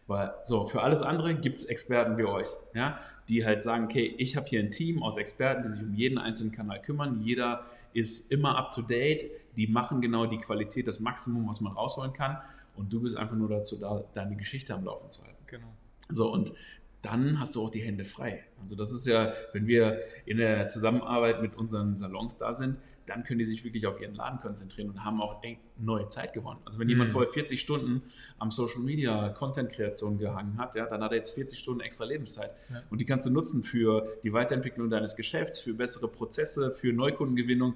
Weil 0.08 0.34
so, 0.44 0.66
für 0.66 0.82
alles 0.82 1.02
andere 1.02 1.36
gibt 1.36 1.58
es 1.58 1.66
Experten 1.66 2.18
wie 2.18 2.24
euch, 2.24 2.48
ja, 2.74 2.98
die 3.28 3.46
halt 3.46 3.62
sagen, 3.62 3.86
okay, 3.86 4.16
ich 4.18 4.38
habe 4.38 4.48
hier 4.48 4.62
ein 4.62 4.72
Team 4.72 5.04
aus 5.04 5.18
Experten, 5.18 5.64
die 5.64 5.70
sich 5.70 5.84
um 5.84 5.94
jeden 5.94 6.18
einzelnen 6.18 6.54
Kanal 6.54 6.82
kümmern. 6.82 7.22
Jeder 7.22 7.66
ist 7.94 8.32
immer 8.32 8.58
up 8.58 8.72
to 8.72 8.82
date, 8.82 9.30
die 9.58 9.68
machen 9.68 10.02
genau 10.02 10.26
die 10.26 10.38
Qualität, 10.38 10.88
das 10.88 11.02
Maximum, 11.02 11.48
was 11.50 11.60
man 11.60 11.74
rausholen 11.74 12.14
kann. 12.14 12.38
Und 12.76 12.94
du 12.94 13.02
bist 13.02 13.18
einfach 13.18 13.36
nur 13.36 13.50
dazu 13.50 13.76
da, 13.76 14.04
deine 14.14 14.38
Geschichte 14.38 14.74
am 14.74 14.86
Laufen 14.86 15.10
zu 15.10 15.24
halten. 15.24 15.44
Genau. 15.48 15.68
So, 16.08 16.32
und 16.32 16.54
dann 17.02 17.40
hast 17.40 17.56
du 17.56 17.64
auch 17.64 17.70
die 17.70 17.82
Hände 17.82 18.06
frei. 18.06 18.44
Also 18.62 18.76
das 18.76 18.92
ist 18.92 19.08
ja, 19.08 19.34
wenn 19.52 19.68
wir 19.68 20.00
in 20.26 20.38
der 20.38 20.68
Zusammenarbeit 20.68 21.42
mit 21.42 21.56
unseren 21.56 21.98
Salons 21.98 22.38
da 22.38 22.54
sind, 22.54 22.80
dann 23.08 23.24
können 23.24 23.40
die 23.40 23.46
sich 23.46 23.64
wirklich 23.64 23.88
auf 23.88 24.00
ihren 24.00 24.16
Laden 24.16 24.40
konzentrieren 24.40 24.90
und 24.90 25.04
haben 25.04 25.22
auch 25.22 25.42
neue 25.78 26.08
Zeit 26.10 26.34
gewonnen. 26.34 26.60
Also 26.66 26.78
wenn 26.80 26.88
mhm. 26.88 26.92
jemand 26.92 27.10
vorher 27.12 27.32
40 27.32 27.60
Stunden 27.60 28.04
am 28.38 28.52
Social 28.52 28.82
Media 28.82 29.30
Content-Kreation 29.30 30.18
gehangen 30.18 30.58
hat, 30.58 30.76
ja, 30.76 30.86
dann 30.86 31.02
hat 31.02 31.12
er 31.12 31.18
jetzt 31.18 31.32
40 31.32 31.58
Stunden 31.58 31.82
extra 31.82 32.06
Lebenszeit. 32.06 32.52
Ja. 32.70 32.84
Und 32.90 33.00
die 33.00 33.06
kannst 33.06 33.26
du 33.26 33.32
nutzen 33.32 33.64
für 33.64 34.08
die 34.24 34.34
Weiterentwicklung 34.34 34.90
deines 34.90 35.16
Geschäfts, 35.16 35.60
für 35.60 35.74
bessere 35.74 36.08
Prozesse, 36.08 36.72
für 36.72 36.94
Neukundengewinnung, 36.94 37.76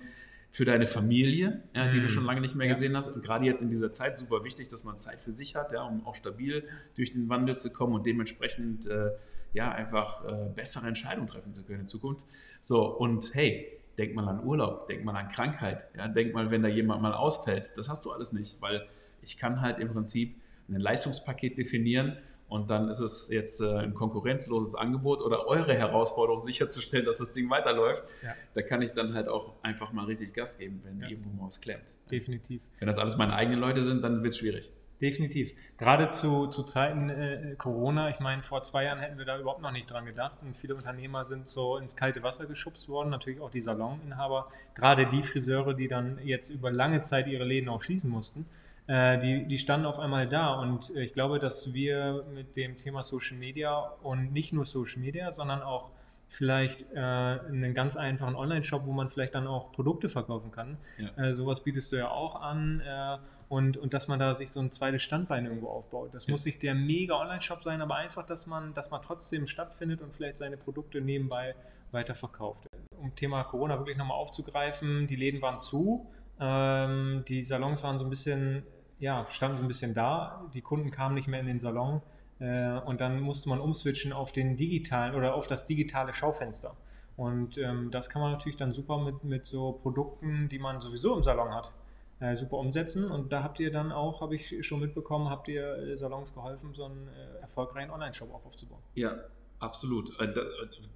für 0.50 0.66
deine 0.66 0.86
Familie, 0.86 1.64
ja, 1.74 1.88
die 1.88 2.00
mhm. 2.00 2.04
du 2.04 2.10
schon 2.10 2.26
lange 2.26 2.42
nicht 2.42 2.56
mehr 2.56 2.68
ja. 2.68 2.74
gesehen 2.74 2.96
hast. 2.98 3.08
Und 3.16 3.24
gerade 3.24 3.46
jetzt 3.46 3.62
in 3.62 3.70
dieser 3.70 3.94
Zeit 3.94 4.18
super 4.18 4.44
wichtig, 4.44 4.68
dass 4.68 4.84
man 4.84 4.98
Zeit 4.98 5.22
für 5.22 5.32
sich 5.32 5.56
hat, 5.56 5.72
ja, 5.72 5.84
um 5.84 6.06
auch 6.06 6.16
stabil 6.16 6.68
durch 6.98 7.14
den 7.14 7.30
Wandel 7.30 7.58
zu 7.58 7.72
kommen 7.72 7.94
und 7.94 8.06
dementsprechend 8.06 8.86
äh, 8.86 9.12
ja, 9.54 9.72
einfach 9.72 10.26
äh, 10.26 10.50
bessere 10.54 10.88
Entscheidungen 10.88 11.30
treffen 11.30 11.54
zu 11.54 11.64
können 11.64 11.82
in 11.82 11.88
Zukunft. 11.88 12.26
So, 12.60 12.86
und 12.86 13.34
hey, 13.34 13.81
denk 13.98 14.16
mal 14.16 14.28
an 14.28 14.44
Urlaub, 14.44 14.88
denk 14.88 15.04
mal 15.04 15.16
an 15.16 15.28
Krankheit, 15.28 15.88
ja, 15.98 16.08
denk 16.08 16.34
mal, 16.34 16.52
wenn 16.52 16.64
da 16.64 16.70
jemand 16.70 17.02
mal 17.02 17.14
ausfällt. 17.14 17.72
Das 17.76 17.90
hast 17.90 18.06
du 18.06 18.12
alles 18.12 18.34
nicht, 18.34 18.62
weil 18.62 18.88
ich 19.22 19.38
kann 19.38 19.62
halt 19.62 19.80
im 19.80 19.90
Prinzip 19.90 20.36
ein 20.70 20.80
Leistungspaket 20.80 21.58
definieren 21.58 22.18
und 22.48 22.70
dann 22.70 22.90
ist 22.90 23.00
es 23.00 23.30
jetzt 23.30 23.62
äh, 23.62 23.78
ein 23.78 23.94
konkurrenzloses 23.94 24.76
Angebot 24.76 25.22
oder 25.22 25.48
eure 25.48 25.74
Herausforderung 25.74 26.42
sicherzustellen, 26.42 27.06
dass 27.06 27.18
das 27.18 27.32
Ding 27.32 27.50
weiterläuft. 27.50 28.04
Ja. 28.24 28.34
Da 28.54 28.62
kann 28.62 28.82
ich 28.82 28.92
dann 28.92 29.14
halt 29.14 29.30
auch 29.30 29.56
einfach 29.64 29.94
mal 29.94 30.06
richtig 30.06 30.34
Gas 30.34 30.58
geben, 30.58 30.82
wenn 30.84 31.00
ja. 31.00 31.08
irgendwo 31.08 31.30
mal 31.30 31.48
was 31.48 31.62
klemmt. 31.62 31.96
Definitiv. 32.12 32.62
Wenn 32.80 32.88
das 32.88 32.98
alles 32.98 33.16
meine 33.16 33.34
eigenen 33.36 33.60
Leute 33.60 33.82
sind, 33.82 34.04
dann 34.04 34.22
wird 34.22 34.34
es 34.34 34.40
schwierig. 34.40 34.72
Definitiv. 35.02 35.52
Gerade 35.78 36.12
zu, 36.12 36.48
zu 36.48 36.64
Zeiten 36.64 37.10
äh, 37.10 37.56
Corona, 37.58 38.10
ich 38.10 38.20
meine, 38.20 38.44
vor 38.44 38.62
zwei 38.62 38.84
Jahren 38.84 39.00
hätten 39.00 39.18
wir 39.18 39.26
da 39.26 39.40
überhaupt 39.40 39.62
noch 39.62 39.72
nicht 39.72 39.90
dran 39.90 40.06
gedacht 40.06 40.38
und 40.44 40.56
viele 40.56 40.76
Unternehmer 40.76 41.26
sind 41.26 41.48
so 41.48 41.78
ins 41.78 41.96
kalte 41.96 42.22
Wasser 42.22 42.46
geschubst 42.46 42.88
worden, 42.88 43.10
natürlich 43.10 43.42
auch 43.42 43.50
die 43.50 43.62
Saloninhaber, 43.62 44.50
gerade 44.76 45.08
die 45.08 45.24
Friseure, 45.24 45.74
die 45.74 45.88
dann 45.88 46.20
jetzt 46.24 46.50
über 46.50 46.72
lange 46.72 47.02
Zeit 47.02 47.28
ihre 47.28 47.44
Läden 47.46 47.68
auch 47.68 47.82
schließen 47.82 48.12
mussten, 48.12 48.46
äh, 48.86 49.18
die, 49.18 49.48
die 49.48 49.58
standen 49.58 49.88
auf 49.88 49.98
einmal 49.98 50.28
da 50.28 50.54
und 50.54 50.96
äh, 50.96 51.04
ich 51.04 51.14
glaube, 51.14 51.40
dass 51.40 51.74
wir 51.74 52.24
mit 52.34 52.56
dem 52.56 52.78
Thema 52.78 53.02
Social 53.02 53.38
Media 53.38 53.80
und 54.04 54.32
nicht 54.34 54.54
nur 54.54 54.66
Social 54.66 55.00
Media, 55.00 55.32
sondern 55.32 55.64
auch 55.64 55.90
vielleicht 56.28 56.86
äh, 56.94 57.00
einen 57.00 57.74
ganz 57.74 57.98
einfachen 57.98 58.36
Online-Shop, 58.36 58.86
wo 58.86 58.94
man 58.94 59.10
vielleicht 59.10 59.36
dann 59.36 59.48
auch 59.48 59.72
Produkte 59.72 60.10
verkaufen 60.10 60.52
kann. 60.52 60.78
Ja. 60.98 61.24
Äh, 61.24 61.34
sowas 61.34 61.64
bietest 61.64 61.92
du 61.92 61.98
ja 61.98 62.10
auch 62.10 62.40
an. 62.40 62.82
Äh, 62.82 63.18
und, 63.52 63.76
und 63.76 63.94
dass 63.94 64.08
man 64.08 64.18
da 64.18 64.34
sich 64.34 64.50
so 64.50 64.62
ein 64.62 64.72
zweites 64.72 65.04
Standbein 65.04 65.46
irgendwo 65.46 65.68
aufbaut. 65.68 66.14
Das 66.14 66.26
ja. 66.26 66.32
muss 66.32 66.46
nicht 66.46 66.64
der 66.64 66.74
mega 66.74 67.16
Online-Shop 67.16 67.62
sein, 67.62 67.82
aber 67.82 67.96
einfach, 67.96 68.26
dass 68.26 68.48
man, 68.48 68.74
dass 68.74 68.92
man 68.92 69.02
trotzdem 69.02 69.46
stattfindet 69.46 70.02
und 70.02 70.16
vielleicht 70.16 70.38
seine 70.38 70.56
Produkte 70.56 71.02
nebenbei 71.02 71.54
weiterverkauft. 71.92 72.70
Um 72.98 73.14
Thema 73.14 73.44
Corona 73.44 73.78
wirklich 73.78 73.98
nochmal 73.98 74.16
aufzugreifen, 74.16 75.06
die 75.06 75.18
Läden 75.18 75.42
waren 75.42 75.60
zu, 75.60 76.10
ähm, 76.40 77.26
die 77.28 77.44
Salons 77.44 77.84
waren 77.84 78.00
so 78.00 78.06
ein 78.06 78.10
bisschen, 78.10 78.64
ja, 79.00 79.28
standen 79.30 79.58
so 79.58 79.66
ein 79.66 79.68
bisschen 79.68 79.94
da, 79.94 80.50
die 80.54 80.62
Kunden 80.62 80.90
kamen 80.90 81.16
nicht 81.16 81.28
mehr 81.28 81.42
in 81.42 81.48
den 81.48 81.60
Salon 81.60 82.02
äh, 82.40 82.80
und 82.80 83.02
dann 83.02 83.20
musste 83.20 83.50
man 83.50 83.60
umswitchen 83.60 84.14
auf 84.14 84.32
den 84.32 84.56
digitalen 84.56 85.14
oder 85.14 85.36
auf 85.36 85.48
das 85.48 85.66
digitale 85.66 86.14
Schaufenster. 86.14 86.78
Und 87.18 87.58
ähm, 87.58 87.92
das 87.92 88.10
kann 88.10 88.22
man 88.22 88.32
natürlich 88.32 88.56
dann 88.56 88.72
super 88.72 88.98
mit, 88.98 89.26
mit 89.26 89.46
so 89.46 89.74
Produkten, 89.74 90.48
die 90.48 90.58
man 90.58 90.80
sowieso 90.80 91.18
im 91.18 91.24
Salon 91.24 91.54
hat, 91.54 91.74
äh, 92.22 92.38
super 92.38 92.58
umsetzen. 92.58 93.10
Und 93.10 93.34
da 93.34 93.44
habt 93.44 93.60
ihr 93.60 93.72
dann 93.72 93.92
auch, 93.92 94.22
habe 94.22 94.36
ich 94.36 94.66
schon 94.66 94.80
mitbekommen, 94.80 95.30
habt 95.30 95.48
ihr 95.48 95.76
äh, 95.78 95.98
Salons 95.98 96.34
geholfen, 96.34 96.74
so 96.74 96.86
einen 96.86 97.08
äh, 97.08 97.42
erfolgreichen 97.42 97.90
Online-Shop 97.90 98.32
auch 98.32 98.46
aufzubauen. 98.46 98.82
Ja, 98.94 99.16
absolut. 99.60 100.20
Äh, 100.20 100.32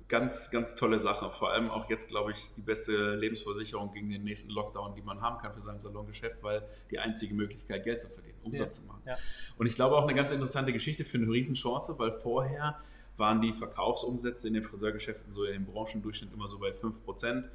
ganz, 0.08 0.52
ganz 0.52 0.76
tolle 0.76 1.00
Sache. 1.00 1.32
Vor 1.32 1.52
allem 1.52 1.72
auch 1.72 1.90
jetzt, 1.90 2.10
glaube 2.10 2.32
ich, 2.32 2.54
die 2.54 2.62
beste 2.62 3.16
Lebensversicherung 3.16 3.92
gegen 3.92 4.10
den 4.12 4.24
nächsten 4.24 4.52
Lockdown, 4.52 4.94
die 4.94 5.02
man 5.02 5.22
haben 5.22 5.40
kann 5.40 5.52
für 5.52 5.62
sein 5.62 5.80
Salongeschäft, 5.80 6.44
weil 6.44 6.62
die 6.92 7.00
einzige 7.00 7.34
Möglichkeit, 7.34 7.84
Geld 7.84 8.02
zu 8.02 8.08
verdienen, 8.08 8.38
Umsatz 8.44 8.78
ja. 8.78 8.84
zu 8.84 8.88
machen. 8.88 9.04
Ja. 9.08 9.18
Und 9.58 9.66
ich 9.66 9.74
glaube 9.74 9.98
auch 9.98 10.04
eine 10.04 10.14
ganz 10.14 10.32
interessante 10.32 10.74
Geschichte 10.74 11.06
für 11.06 11.18
eine 11.18 11.28
Riesenchance, 11.28 11.98
weil 11.98 12.12
vorher 12.12 12.80
waren 13.18 13.42
die 13.42 13.54
Verkaufsumsätze 13.54 14.48
in 14.48 14.54
den 14.54 14.64
Friseurgeschäften 14.64 15.34
so 15.34 15.46
im 15.46 15.66
Branchendurchschnitt 15.66 16.34
immer 16.34 16.48
so 16.48 16.60
bei 16.60 16.74
5 16.74 17.04
Prozent 17.04 17.50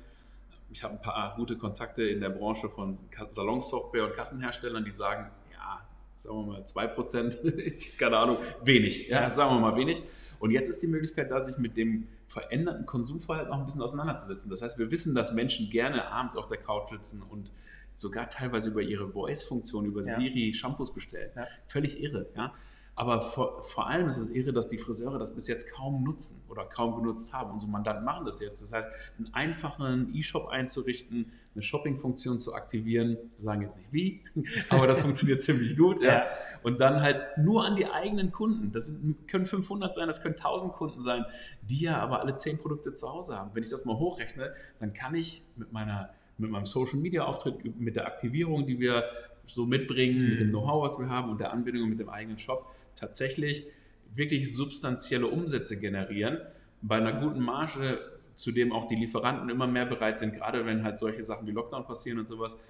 ich 0.71 0.83
habe 0.83 0.95
ein 0.95 1.01
paar 1.01 1.35
gute 1.37 1.57
Kontakte 1.57 2.05
in 2.05 2.21
der 2.21 2.31
Branche 2.31 2.69
von 2.69 2.99
Salonsoftware 3.29 4.05
und 4.05 4.15
Kassenherstellern, 4.15 4.85
die 4.85 4.91
sagen, 4.91 5.31
ja, 5.53 5.87
sagen 6.17 6.37
wir 6.37 6.53
mal 6.53 6.63
2%, 6.63 7.97
keine 7.99 8.17
Ahnung, 8.17 8.39
wenig, 8.63 9.09
ja, 9.09 9.31
sagen 9.31 9.57
wir 9.57 9.61
mal 9.61 9.77
wenig. 9.77 10.03
Und 10.39 10.53
jetzt 10.53 10.69
ist 10.69 10.83
die 10.83 10.87
Möglichkeit 10.87 11.31
da, 11.31 11.41
sich 11.41 11.59
mit 11.59 11.77
dem 11.77 12.09
veränderten 12.27 12.87
Konsumverhalten 12.87 13.53
auch 13.53 13.59
ein 13.59 13.67
bisschen 13.67 13.83
auseinanderzusetzen. 13.83 14.51
Das 14.51 14.63
heißt, 14.63 14.79
wir 14.79 14.91
wissen, 14.91 15.15
dass 15.15 15.33
Menschen 15.33 15.69
gerne 15.69 16.07
abends 16.07 16.37
auf 16.37 16.47
der 16.47 16.59
Couch 16.59 16.91
sitzen 16.91 17.23
und 17.23 17.53
sogar 17.93 18.29
teilweise 18.29 18.71
über 18.71 18.81
ihre 18.81 19.13
Voice-Funktion, 19.13 19.85
über 19.85 20.03
ja. 20.03 20.15
Siri 20.15 20.55
Shampoos 20.55 20.95
bestellen. 20.95 21.31
Ja. 21.37 21.47
Völlig 21.67 22.01
irre. 22.01 22.27
Ja? 22.35 22.55
Aber 22.97 23.23
vor, 23.23 23.63
vor, 23.63 23.87
allem 23.87 24.09
ist 24.09 24.19
es 24.19 24.31
irre, 24.31 24.53
dass 24.53 24.69
die 24.69 24.77
Friseure 24.77 25.19
das 25.19 25.35
bis 25.35 25.49
jetzt 25.49 25.73
kaum 25.73 26.05
nutzen 26.05 26.43
oder 26.51 26.65
kaum 26.65 27.01
genutzt 27.01 27.33
haben. 27.33 27.53
Unsere 27.53 27.73
Mandanten 27.73 28.05
machen 28.05 28.27
das 28.27 28.41
jetzt. 28.41 28.61
Das 28.63 28.73
heißt, 28.73 28.91
einen 29.19 29.33
einfachen 29.33 30.15
E-Shop 30.15 30.49
einzurichten, 30.49 31.33
eine 31.55 31.63
Shopping-Funktion 31.63 32.39
zu 32.39 32.55
aktivieren, 32.55 33.17
wir 33.37 33.43
sagen 33.43 33.63
jetzt 33.63 33.79
nicht 33.79 33.93
wie, 33.93 34.23
aber 34.69 34.87
das 34.87 35.01
funktioniert 35.01 35.41
ziemlich 35.43 35.77
gut. 35.77 36.01
Ja. 36.01 36.13
ja. 36.13 36.27
Und 36.63 36.81
dann 36.81 37.01
halt 37.01 37.23
nur 37.39 37.65
an 37.65 37.77
die 37.77 37.87
eigenen 37.87 38.33
Kunden. 38.33 38.71
Das 38.71 38.89
sind, 38.89 39.27
können 39.29 39.47
500 39.47 39.95
sein, 39.95 40.07
das 40.07 40.23
können 40.23 40.35
1000 40.35 40.73
Kunden 40.75 41.01
sein, 41.01 41.25
die 41.63 41.81
ja 41.81 41.99
aber 42.01 42.21
alle 42.21 42.37
10 42.37 42.59
Produkte 42.59 42.93
zu 42.93 43.11
Hause 43.11 43.37
haben. 43.37 43.51
Wenn 43.55 43.63
ich 43.63 43.71
das 43.71 43.85
mal 43.87 43.97
hochrechne, 43.97 44.53
dann 44.79 44.93
kann 44.93 45.15
ich 45.15 45.43
mit 45.57 45.73
meiner 45.73 46.11
mit 46.41 46.51
meinem 46.51 46.67
Social 46.67 46.99
Media 46.99 47.25
Auftritt, 47.25 47.79
mit 47.79 47.97
der 47.97 48.07
Aktivierung, 48.07 48.67
die 48.67 48.81
wir 48.81 49.05
so 49.47 49.67
mitbringen, 49.67 50.23
mhm. 50.23 50.29
mit 50.31 50.41
dem 50.41 50.47
mhm. 50.49 50.53
Know-how, 50.53 50.83
was 50.83 50.99
wir 50.99 51.09
haben 51.09 51.31
und 51.31 51.41
der 51.41 51.53
Anbindung 51.53 51.89
mit 51.89 52.01
dem 52.01 52.09
eigenen 52.09 52.39
Shop, 52.39 52.67
tatsächlich 52.95 53.67
wirklich 54.15 54.55
substanzielle 54.55 55.27
Umsätze 55.27 55.79
generieren. 55.79 56.39
Bei 56.83 56.97
einer 56.97 57.13
guten 57.13 57.41
Marge, 57.41 58.01
zu 58.35 58.53
dem 58.53 58.73
auch 58.73 58.87
die 58.87 58.97
Lieferanten 58.97 59.49
immer 59.51 59.67
mehr 59.67 59.87
bereit 59.87 60.19
sind, 60.19 60.35
gerade 60.35 60.65
wenn 60.67 60.83
halt 60.83 60.99
solche 60.99 61.23
Sachen 61.23 61.47
wie 61.47 61.53
Lockdown 61.53 61.85
passieren 61.85 62.19
und 62.19 62.27
sowas, 62.27 62.65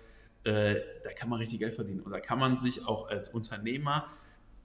äh, 0.44 0.76
da 1.04 1.12
kann 1.12 1.28
man 1.28 1.38
richtig 1.38 1.60
Geld 1.60 1.74
verdienen. 1.74 2.00
Und 2.00 2.12
da 2.12 2.20
kann 2.20 2.38
man 2.38 2.56
sich 2.56 2.86
auch 2.86 3.08
als 3.08 3.28
Unternehmer, 3.28 4.06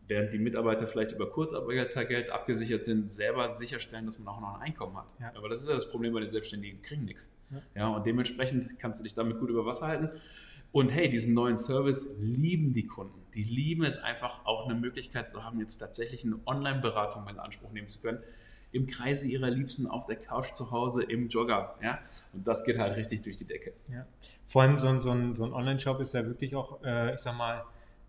während 0.07 0.33
die 0.33 0.39
Mitarbeiter 0.39 0.88
vielleicht 0.88 1.12
über 1.12 1.29
Kurzarbeitergeld 1.29 2.29
abgesichert 2.29 2.85
sind, 2.85 3.09
selber 3.09 3.51
sicherstellen, 3.51 4.05
dass 4.05 4.19
man 4.19 4.33
auch 4.33 4.39
noch 4.39 4.55
ein 4.55 4.62
Einkommen 4.62 4.97
hat. 4.97 5.07
Ja. 5.19 5.31
Aber 5.35 5.50
das 5.50 5.62
ist 5.62 5.69
ja 5.69 5.75
das 5.75 5.89
Problem 5.89 6.13
bei 6.13 6.19
den 6.19 6.29
Selbstständigen, 6.29 6.81
die 6.81 6.88
kriegen 6.88 7.05
nichts. 7.05 7.33
Ja. 7.51 7.62
ja. 7.75 7.88
und 7.89 8.05
dementsprechend 8.05 8.79
kannst 8.79 9.00
du 9.00 9.03
dich 9.03 9.13
damit 9.13 9.39
gut 9.39 9.50
über 9.50 9.65
Wasser 9.65 9.88
halten. 9.88 10.09
Und 10.75 10.94
hey, 10.94 11.10
diesen 11.10 11.34
neuen 11.34 11.55
Service 11.55 12.17
lieben 12.20 12.74
die 12.74 12.86
Kunden. 12.86 13.17
Die 13.34 13.46
lieben 13.46 13.86
es 13.86 13.98
einfach 13.98 14.46
auch 14.46 14.65
eine 14.65 14.77
Möglichkeit 14.77 15.29
zu 15.29 15.41
haben, 15.41 15.62
jetzt 15.62 15.77
tatsächlich 15.77 16.25
eine 16.25 16.38
Online-Beratung 16.46 17.25
in 17.29 17.39
Anspruch 17.39 17.72
nehmen 17.72 17.88
zu 17.88 18.01
können. 18.01 18.20
Im 18.74 18.86
Kreise 18.86 19.25
ihrer 19.25 19.50
Liebsten 19.50 19.88
auf 19.88 20.05
der 20.05 20.17
Couch 20.17 20.51
zu 20.51 20.72
Hause 20.72 21.01
im 21.03 21.29
Jogger. 21.29 21.75
Ja? 21.82 22.00
Und 22.34 22.46
das 22.46 22.65
geht 22.65 22.77
halt 22.77 22.98
richtig 22.98 23.22
durch 23.22 23.38
die 23.38 23.46
Decke. 23.46 23.72
Ja. 23.89 24.05
Vor 24.46 24.63
allem 24.63 24.77
so 24.77 24.89
ein, 24.89 25.00
so 25.00 25.12
ein, 25.12 25.34
so 25.34 25.46
ein 25.46 25.53
Online-Shop 25.53 26.01
ist 26.01 26.13
ja 26.13 26.25
wirklich 26.25 26.58
auch, 26.58 26.84
äh, 26.84 27.15
ich 27.15 27.22
sag 27.22 27.38
mal, 27.38 27.63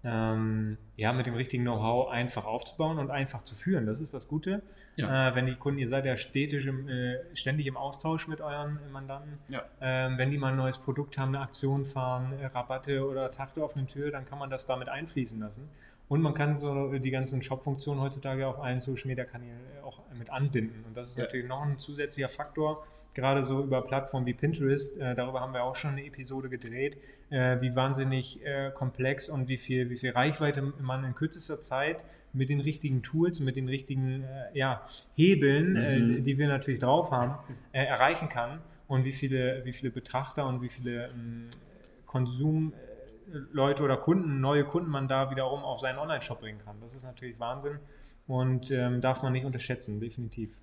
ähm, 0.07 0.79
ja, 0.95 1.13
mit 1.13 1.27
dem 1.27 1.35
richtigen 1.35 1.65
Know-how 1.65 2.09
einfach 2.11 2.45
aufzubauen 2.45 2.99
und 2.99 3.11
einfach 3.11 3.43
zu 3.43 3.57
führen. 3.57 3.87
Das 3.87 4.01
ist 4.01 4.15
das 4.15 4.29
Gute. 4.29 4.63
Ja. 4.97 5.31
Äh, 5.31 5.35
wenn 5.35 5.47
die 5.47 5.57
Kunden, 5.57 5.81
ihr 5.81 5.89
seid 5.89 6.05
ja 6.05 6.17
stetisch 6.17 6.67
im, 6.67 6.89
äh, 6.89 7.17
ständig 7.35 7.67
im 7.67 7.77
Austausch 7.77 8.29
mit 8.29 8.41
euren 8.41 8.79
Mandanten. 8.93 9.39
Ja. 9.49 9.65
Ähm, 9.81 10.17
wenn 10.17 10.31
die 10.31 10.39
mal 10.39 10.53
ein 10.53 10.57
neues 10.57 10.79
Produkt 10.79 11.19
haben, 11.19 11.35
eine 11.35 11.41
Aktion 11.41 11.85
fahren, 11.85 12.33
äh, 12.41 12.47
Rabatte 12.47 13.07
oder 13.07 13.33
Tag 13.33 13.55
der 13.55 13.65
offenen 13.65 13.89
Tür, 13.89 14.13
dann 14.13 14.25
kann 14.25 14.39
man 14.39 14.49
das 14.49 14.67
damit 14.67 14.89
einfließen 14.89 15.41
lassen. 15.41 15.69
Und 16.09 16.23
man 16.23 16.35
kann 16.35 16.57
so 16.57 16.93
die 16.93 17.11
ganzen 17.11 17.43
Shop-Funktionen 17.43 18.01
heutzutage 18.01 18.47
auf 18.47 18.61
allen 18.61 18.81
Social-Media-Kanälen 18.81 19.59
auch 19.85 20.01
mit 20.17 20.31
anbinden. 20.31 20.85
Und 20.85 20.97
das 20.97 21.11
ist 21.11 21.17
ja. 21.17 21.25
natürlich 21.25 21.49
noch 21.49 21.63
ein 21.63 21.79
zusätzlicher 21.79 22.29
Faktor, 22.29 22.87
gerade 23.17 23.45
so 23.45 23.65
über 23.65 23.83
Plattformen 23.83 24.27
wie 24.27 24.35
Pinterest. 24.35 24.97
Äh, 24.99 25.17
darüber 25.17 25.41
haben 25.41 25.53
wir 25.53 25.65
auch 25.65 25.75
schon 25.75 25.93
eine 25.93 26.07
Episode 26.07 26.49
gedreht 26.49 26.97
äh, 27.31 27.61
wie 27.61 27.75
wahnsinnig 27.75 28.45
äh, 28.45 28.71
komplex 28.71 29.29
und 29.29 29.49
wie 29.49 29.57
viel, 29.57 29.91
wie 29.91 29.97
viel 29.97 30.11
Reichweite 30.11 30.63
man 30.81 31.05
in 31.05 31.15
kürzester 31.15 31.61
Zeit 31.61 32.05
mit 32.33 32.51
den 32.51 32.61
richtigen 32.61 33.03
Tools, 33.03 33.41
mit 33.41 33.57
den 33.57 33.69
richtigen 33.69 34.23
äh, 34.23 34.59
ja, 34.59 34.85
Hebeln, 35.15 35.77
äh, 35.77 35.99
mhm. 35.99 36.23
die 36.23 36.39
wir 36.39 36.49
natürlich 36.49 36.81
drauf 36.81 37.11
haben, 37.11 37.35
äh, 37.73 37.85
erreichen 37.85 38.29
kann 38.29 38.61
und 38.89 39.05
wie 39.05 39.13
viele, 39.13 39.65
wie 39.65 39.73
viele 39.73 39.91
Betrachter 39.91 40.47
und 40.47 40.63
wie 40.63 40.69
viele 40.69 41.09
ähm, 41.09 41.49
Konsumleute 42.07 43.83
oder 43.83 43.97
Kunden, 43.97 44.41
neue 44.41 44.65
Kunden 44.65 44.91
man 44.91 45.09
da 45.09 45.31
wiederum 45.31 45.65
auf 45.65 45.81
seinen 45.81 45.99
Online-Shop 45.99 46.41
bringen 46.41 46.61
kann. 46.65 46.77
Das 46.81 46.95
ist 46.95 47.05
natürlich 47.05 47.41
Wahnsinn 47.41 47.79
und 48.27 48.71
ähm, 48.71 49.01
darf 49.01 49.23
man 49.23 49.33
nicht 49.33 49.45
unterschätzen, 49.45 49.99
definitiv. 50.01 50.61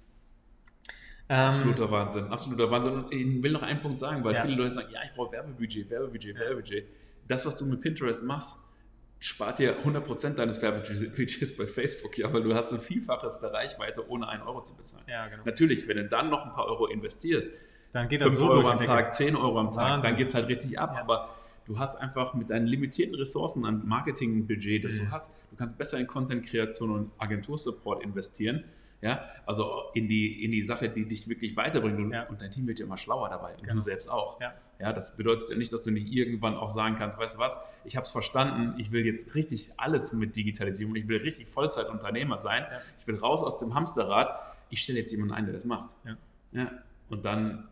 Absoluter 1.27 1.85
ähm, 1.85 1.91
Wahnsinn, 1.91 2.25
absoluter 2.27 2.69
Wahnsinn. 2.69 2.93
Und 2.93 3.13
ich 3.13 3.43
will 3.43 3.51
noch 3.51 3.63
einen 3.63 3.81
Punkt 3.81 3.99
sagen, 3.99 4.23
weil 4.23 4.35
ja. 4.35 4.43
viele 4.43 4.55
Leute 4.55 4.75
sagen, 4.75 4.89
ja, 4.91 4.99
ich 5.03 5.15
brauche 5.15 5.31
Werbebudget, 5.31 5.89
Werbebudget, 5.89 6.37
Werbebudget. 6.37 6.85
Das, 7.27 7.45
was 7.45 7.57
du 7.57 7.65
mit 7.65 7.81
Pinterest 7.81 8.25
machst, 8.25 8.75
spart 9.19 9.59
dir 9.59 9.83
100% 9.85 10.35
deines 10.35 10.61
Werbebudgets 10.61 11.55
bei 11.55 11.65
Facebook, 11.65 12.17
ja, 12.17 12.31
weil 12.33 12.43
du 12.43 12.53
hast 12.53 12.73
ein 12.73 12.81
Vielfaches 12.81 13.39
der 13.39 13.53
Reichweite, 13.53 14.07
ohne 14.09 14.27
einen 14.27 14.43
Euro 14.43 14.61
zu 14.61 14.75
bezahlen. 14.75 15.05
Ja, 15.07 15.27
genau. 15.27 15.43
Natürlich, 15.45 15.87
wenn 15.87 15.97
du 15.97 16.07
dann 16.09 16.29
noch 16.29 16.45
ein 16.45 16.51
paar 16.51 16.65
Euro 16.65 16.87
investierst, 16.87 17.53
dann 17.93 18.09
geht 18.09 18.19
das 18.19 18.29
5 18.29 18.39
so 18.39 18.49
Euro 18.49 18.69
am 18.69 18.81
Tag, 18.81 19.13
10 19.13 19.35
Euro 19.37 19.59
am 19.59 19.71
Tag, 19.71 19.77
Wahnsinn. 19.77 20.09
dann 20.09 20.17
geht 20.17 20.27
es 20.27 20.35
halt 20.35 20.49
richtig 20.49 20.77
ab. 20.77 20.91
Ja. 20.95 21.01
Aber 21.01 21.29
du 21.65 21.79
hast 21.79 22.01
einfach 22.01 22.33
mit 22.33 22.49
deinen 22.49 22.67
limitierten 22.67 23.15
Ressourcen 23.15 23.65
an 23.65 23.87
Marketingbudget, 23.87 24.83
das 24.83 24.93
mhm. 24.93 25.05
du 25.05 25.11
hast, 25.11 25.33
du 25.51 25.55
kannst 25.55 25.77
besser 25.77 25.99
in 25.99 26.07
Content-Kreation 26.07 26.91
und 26.91 27.11
Agentursupport 27.17 28.03
investieren 28.03 28.65
ja, 29.03 29.29
also 29.45 29.83
in 29.93 30.07
die, 30.07 30.45
in 30.45 30.51
die 30.51 30.63
Sache, 30.63 30.87
die 30.87 31.05
dich 31.05 31.27
wirklich 31.27 31.57
weiterbringt. 31.57 31.99
Und, 31.99 32.11
ja. 32.11 32.23
und 32.23 32.41
dein 32.41 32.51
Team 32.51 32.67
wird 32.67 32.79
ja 32.79 32.85
immer 32.85 32.97
schlauer 32.97 33.29
dabei. 33.29 33.53
Und 33.55 33.63
genau. 33.63 33.73
du 33.73 33.79
selbst 33.81 34.09
auch. 34.09 34.39
Ja. 34.39 34.53
ja, 34.79 34.93
das 34.93 35.17
bedeutet 35.17 35.49
ja 35.49 35.57
nicht, 35.57 35.73
dass 35.73 35.83
du 35.83 35.91
nicht 35.91 36.07
irgendwann 36.07 36.55
auch 36.55 36.69
sagen 36.69 36.95
kannst, 36.97 37.17
weißt 37.17 37.35
du 37.35 37.39
was, 37.39 37.59
ich 37.83 37.97
habe 37.97 38.05
es 38.05 38.11
verstanden, 38.11 38.79
ich 38.79 38.93
will 38.93 39.05
jetzt 39.05 39.35
richtig 39.35 39.73
alles 39.75 40.13
mit 40.13 40.37
Digitalisierung, 40.37 40.95
ich 40.95 41.05
will 41.09 41.17
richtig 41.17 41.47
Vollzeitunternehmer 41.49 42.37
sein, 42.37 42.63
ja. 42.63 42.79
ich 42.97 43.05
will 43.05 43.17
raus 43.17 43.43
aus 43.43 43.59
dem 43.59 43.75
Hamsterrad, 43.75 44.39
ich 44.69 44.81
stelle 44.81 44.99
jetzt 44.99 45.11
jemanden 45.11 45.33
ein, 45.33 45.43
der 45.43 45.53
das 45.53 45.65
macht. 45.65 45.89
Ja. 46.05 46.17
ja. 46.53 46.71
Und 47.09 47.25
dann, 47.25 47.67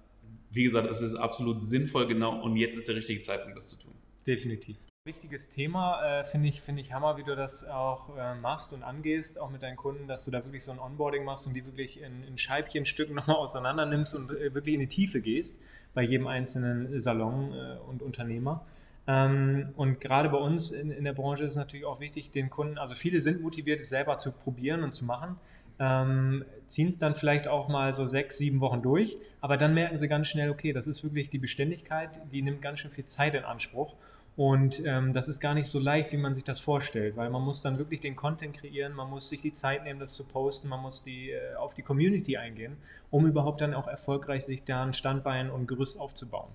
wie 0.52 0.64
gesagt, 0.64 0.92
es 0.92 1.02
ist 1.02 1.16
absolut 1.16 1.62
sinnvoll, 1.62 2.08
genau, 2.08 2.42
und 2.42 2.58
jetzt 2.58 2.76
ist 2.78 2.90
der 2.90 2.98
richtige 2.98 3.22
Zeitpunkt, 3.22 3.56
das 3.56 3.70
zu 3.70 3.80
tun. 3.82 3.94
Definitiv. 4.28 4.76
Wichtiges 5.04 5.50
Thema, 5.50 6.20
äh, 6.20 6.24
finde 6.24 6.50
ich, 6.50 6.62
find 6.62 6.78
ich 6.78 6.94
Hammer, 6.94 7.18
wie 7.18 7.24
du 7.24 7.36
das 7.36 7.68
auch 7.68 8.16
äh, 8.16 8.36
machst 8.36 8.72
und 8.72 8.84
angehst, 8.84 9.42
auch 9.42 9.50
mit 9.50 9.64
deinen 9.64 9.76
Kunden, 9.76 10.08
dass 10.08 10.26
du 10.26 10.30
da 10.30 10.46
wirklich 10.46 10.64
so 10.64 10.72
ein 10.72 10.78
Onboarding 10.78 11.24
machst 11.24 11.48
und 11.48 11.56
die 11.56 11.66
wirklich 11.66 12.00
in, 12.04 12.24
in 12.24 12.38
Scheibchenstücken 12.38 13.16
nochmal 13.16 13.38
auseinander 13.38 13.88
nimmst 13.88 14.14
und 14.14 14.30
äh, 14.30 14.54
wirklich 14.54 14.76
in 14.76 14.80
die 14.80 14.88
Tiefe 14.88 15.20
gehst 15.20 15.60
bei 15.96 16.04
jedem 16.04 16.28
einzelnen 16.28 17.02
Salon 17.02 17.52
äh, 17.52 17.78
und 17.90 18.04
Unternehmer. 18.04 18.64
Ähm, 19.08 19.70
und 19.76 20.00
gerade 20.02 20.30
bei 20.30 20.38
uns 20.38 20.70
in, 20.70 20.92
in 20.92 21.04
der 21.04 21.14
Branche 21.14 21.46
ist 21.46 21.54
es 21.54 21.58
natürlich 21.58 21.86
auch 21.86 22.00
wichtig, 22.00 22.30
den 22.30 22.52
Kunden, 22.52 22.78
also 22.78 22.94
viele 22.94 23.22
sind 23.22 23.42
motiviert, 23.42 23.80
es 23.80 23.90
selber 23.90 24.20
zu 24.20 24.32
probieren 24.32 24.84
und 24.84 24.94
zu 24.94 25.04
machen, 25.04 25.36
ähm, 25.80 26.46
ziehen 26.68 26.90
es 26.90 27.00
dann 27.00 27.16
vielleicht 27.16 27.48
auch 27.48 27.70
mal 27.70 27.96
so 27.96 28.06
sechs, 28.06 28.38
sieben 28.38 28.62
Wochen 28.62 28.84
durch, 28.84 29.18
aber 29.40 29.58
dann 29.58 29.74
merken 29.74 29.98
sie 29.98 30.08
ganz 30.08 30.28
schnell, 30.28 30.52
okay, 30.52 30.74
das 30.74 30.86
ist 30.86 31.04
wirklich 31.04 31.32
die 31.32 31.40
Beständigkeit, 31.40 32.12
die 32.32 32.44
nimmt 32.44 32.62
ganz 32.62 32.78
schön 32.78 32.92
viel 32.92 33.06
Zeit 33.06 33.34
in 33.34 33.46
Anspruch. 33.46 33.96
Und 34.38 34.86
ähm, 34.86 35.12
das 35.12 35.28
ist 35.28 35.42
gar 35.42 35.54
nicht 35.54 35.68
so 35.68 35.78
leicht, 35.78 36.14
wie 36.14 36.18
man 36.18 36.34
sich 36.34 36.46
das 36.46 36.60
vorstellt, 36.60 37.18
weil 37.18 37.30
man 37.30 37.42
muss 37.42 37.62
dann 37.62 37.78
wirklich 37.78 38.00
den 38.00 38.16
Content 38.16 38.56
kreieren, 38.56 38.94
man 38.94 39.10
muss 39.10 39.30
sich 39.30 39.42
die 39.42 39.52
Zeit 39.52 39.84
nehmen, 39.84 40.00
das 40.00 40.14
zu 40.14 40.24
posten, 40.24 40.70
man 40.70 40.80
muss 40.80 41.04
die, 41.04 41.32
äh, 41.32 41.56
auf 41.56 41.74
die 41.74 41.82
Community 41.82 42.38
eingehen, 42.38 42.78
um 43.10 43.28
überhaupt 43.28 43.60
dann 43.62 43.74
auch 43.74 43.88
erfolgreich 43.88 44.46
sich 44.46 44.64
da 44.64 44.84
ein 44.84 44.94
Standbein 44.94 45.50
und 45.50 45.68
Gerüst 45.68 46.00
aufzubauen. 46.00 46.50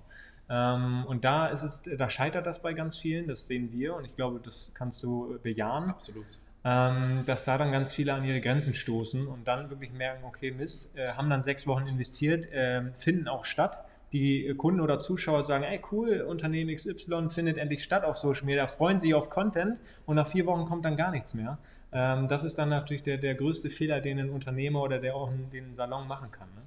Ähm, 0.48 1.04
und 1.06 1.24
da 1.24 1.48
ist 1.48 1.62
es, 1.62 1.82
da 1.82 2.08
scheitert 2.08 2.46
das 2.46 2.62
bei 2.62 2.72
ganz 2.72 2.96
vielen, 2.96 3.28
das 3.28 3.46
sehen 3.46 3.70
wir 3.72 3.94
und 3.94 4.06
ich 4.06 4.16
glaube, 4.16 4.40
das 4.42 4.72
kannst 4.74 5.02
du 5.02 5.38
bejahen. 5.42 5.90
Absolut. 5.90 6.26
Ähm, 6.64 7.24
dass 7.26 7.44
da 7.44 7.58
dann 7.58 7.70
ganz 7.70 7.92
viele 7.92 8.14
an 8.14 8.24
ihre 8.24 8.40
Grenzen 8.40 8.74
stoßen 8.74 9.26
und 9.26 9.46
dann 9.46 9.70
wirklich 9.70 9.92
merken, 9.92 10.24
okay, 10.24 10.50
Mist, 10.50 10.96
äh, 10.96 11.12
haben 11.12 11.30
dann 11.30 11.42
sechs 11.42 11.66
Wochen 11.66 11.86
investiert, 11.86 12.50
äh, 12.52 12.90
finden 12.94 13.28
auch 13.28 13.44
statt 13.44 13.85
die 14.12 14.54
Kunden 14.56 14.80
oder 14.80 14.98
Zuschauer 14.98 15.42
sagen, 15.42 15.64
ey 15.64 15.80
cool, 15.90 16.20
Unternehmen 16.22 16.74
XY 16.74 17.28
findet 17.28 17.58
endlich 17.58 17.82
statt 17.82 18.04
auf 18.04 18.16
Social 18.16 18.44
Media, 18.44 18.66
freuen 18.66 18.98
sich 18.98 19.14
auf 19.14 19.30
Content 19.30 19.78
und 20.06 20.16
nach 20.16 20.26
vier 20.26 20.46
Wochen 20.46 20.64
kommt 20.66 20.84
dann 20.84 20.96
gar 20.96 21.10
nichts 21.10 21.34
mehr. 21.34 21.58
Ähm, 21.92 22.28
das 22.28 22.44
ist 22.44 22.58
dann 22.58 22.68
natürlich 22.68 23.02
der, 23.02 23.18
der 23.18 23.34
größte 23.34 23.70
Fehler, 23.70 24.00
den 24.00 24.18
ein 24.18 24.30
Unternehmer 24.30 24.82
oder 24.82 24.98
der 24.98 25.14
auch 25.16 25.30
den 25.52 25.74
Salon 25.74 26.06
machen 26.06 26.30
kann. 26.30 26.48
Ne? 26.54 26.62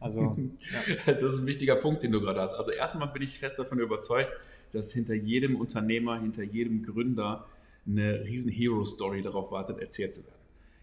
Also, 0.00 0.36
ja. 1.06 1.12
Das 1.12 1.34
ist 1.34 1.40
ein 1.40 1.46
wichtiger 1.46 1.76
Punkt, 1.76 2.02
den 2.02 2.12
du 2.12 2.20
gerade 2.20 2.40
hast. 2.40 2.54
Also 2.54 2.70
erstmal 2.70 3.08
bin 3.08 3.22
ich 3.22 3.38
fest 3.38 3.58
davon 3.58 3.78
überzeugt, 3.78 4.30
dass 4.72 4.92
hinter 4.92 5.14
jedem 5.14 5.56
Unternehmer, 5.56 6.18
hinter 6.20 6.42
jedem 6.42 6.82
Gründer 6.82 7.46
eine 7.86 8.24
riesen 8.24 8.50
Hero-Story 8.50 9.22
darauf 9.22 9.50
wartet, 9.52 9.78
erzählt 9.78 10.14
zu 10.14 10.24
werden 10.26 10.39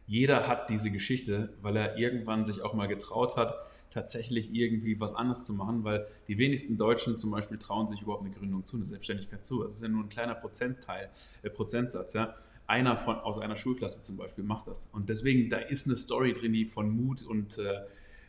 jeder 0.08 0.48
hat 0.48 0.70
diese 0.70 0.90
Geschichte, 0.90 1.50
weil 1.62 1.76
er 1.76 1.98
irgendwann 1.98 2.46
sich 2.46 2.62
auch 2.62 2.74
mal 2.74 2.88
getraut 2.88 3.36
hat, 3.36 3.54
tatsächlich 3.90 4.54
irgendwie 4.54 5.00
was 5.00 5.14
anderes 5.14 5.46
zu 5.46 5.54
machen, 5.54 5.84
weil 5.84 6.08
die 6.30 6.38
wenigsten 6.38 6.78
Deutschen 6.78 7.18
zum 7.18 7.32
Beispiel 7.32 7.58
trauen 7.58 7.90
sich 7.90 8.02
überhaupt 8.02 8.24
eine 8.24 8.34
Gründung 8.34 8.64
zu, 8.64 8.78
eine 8.78 8.86
Selbstständigkeit 8.86 9.44
zu. 9.44 9.64
Das 9.64 9.76
ist 9.76 9.82
ja 9.82 9.90
nur 9.90 10.06
ein 10.06 10.10
kleiner 10.10 10.36
Prozentteil, 10.36 11.10
äh, 11.44 11.50
Prozentsatz. 11.50 12.14
Ja? 12.14 12.36
Einer 12.68 12.96
von, 12.96 13.18
aus 13.18 13.38
einer 13.38 13.58
Schulklasse 13.58 14.02
zum 14.02 14.16
Beispiel 14.16 14.46
macht 14.46 14.68
das. 14.68 14.92
Und 14.94 15.10
deswegen, 15.10 15.50
da 15.50 15.58
ist 15.58 15.88
eine 15.88 15.98
Story 15.98 16.34
drin, 16.34 16.54
die 16.54 16.66
von 16.66 16.90
Mut 16.90 17.24
und 17.24 17.58
äh, 17.58 17.82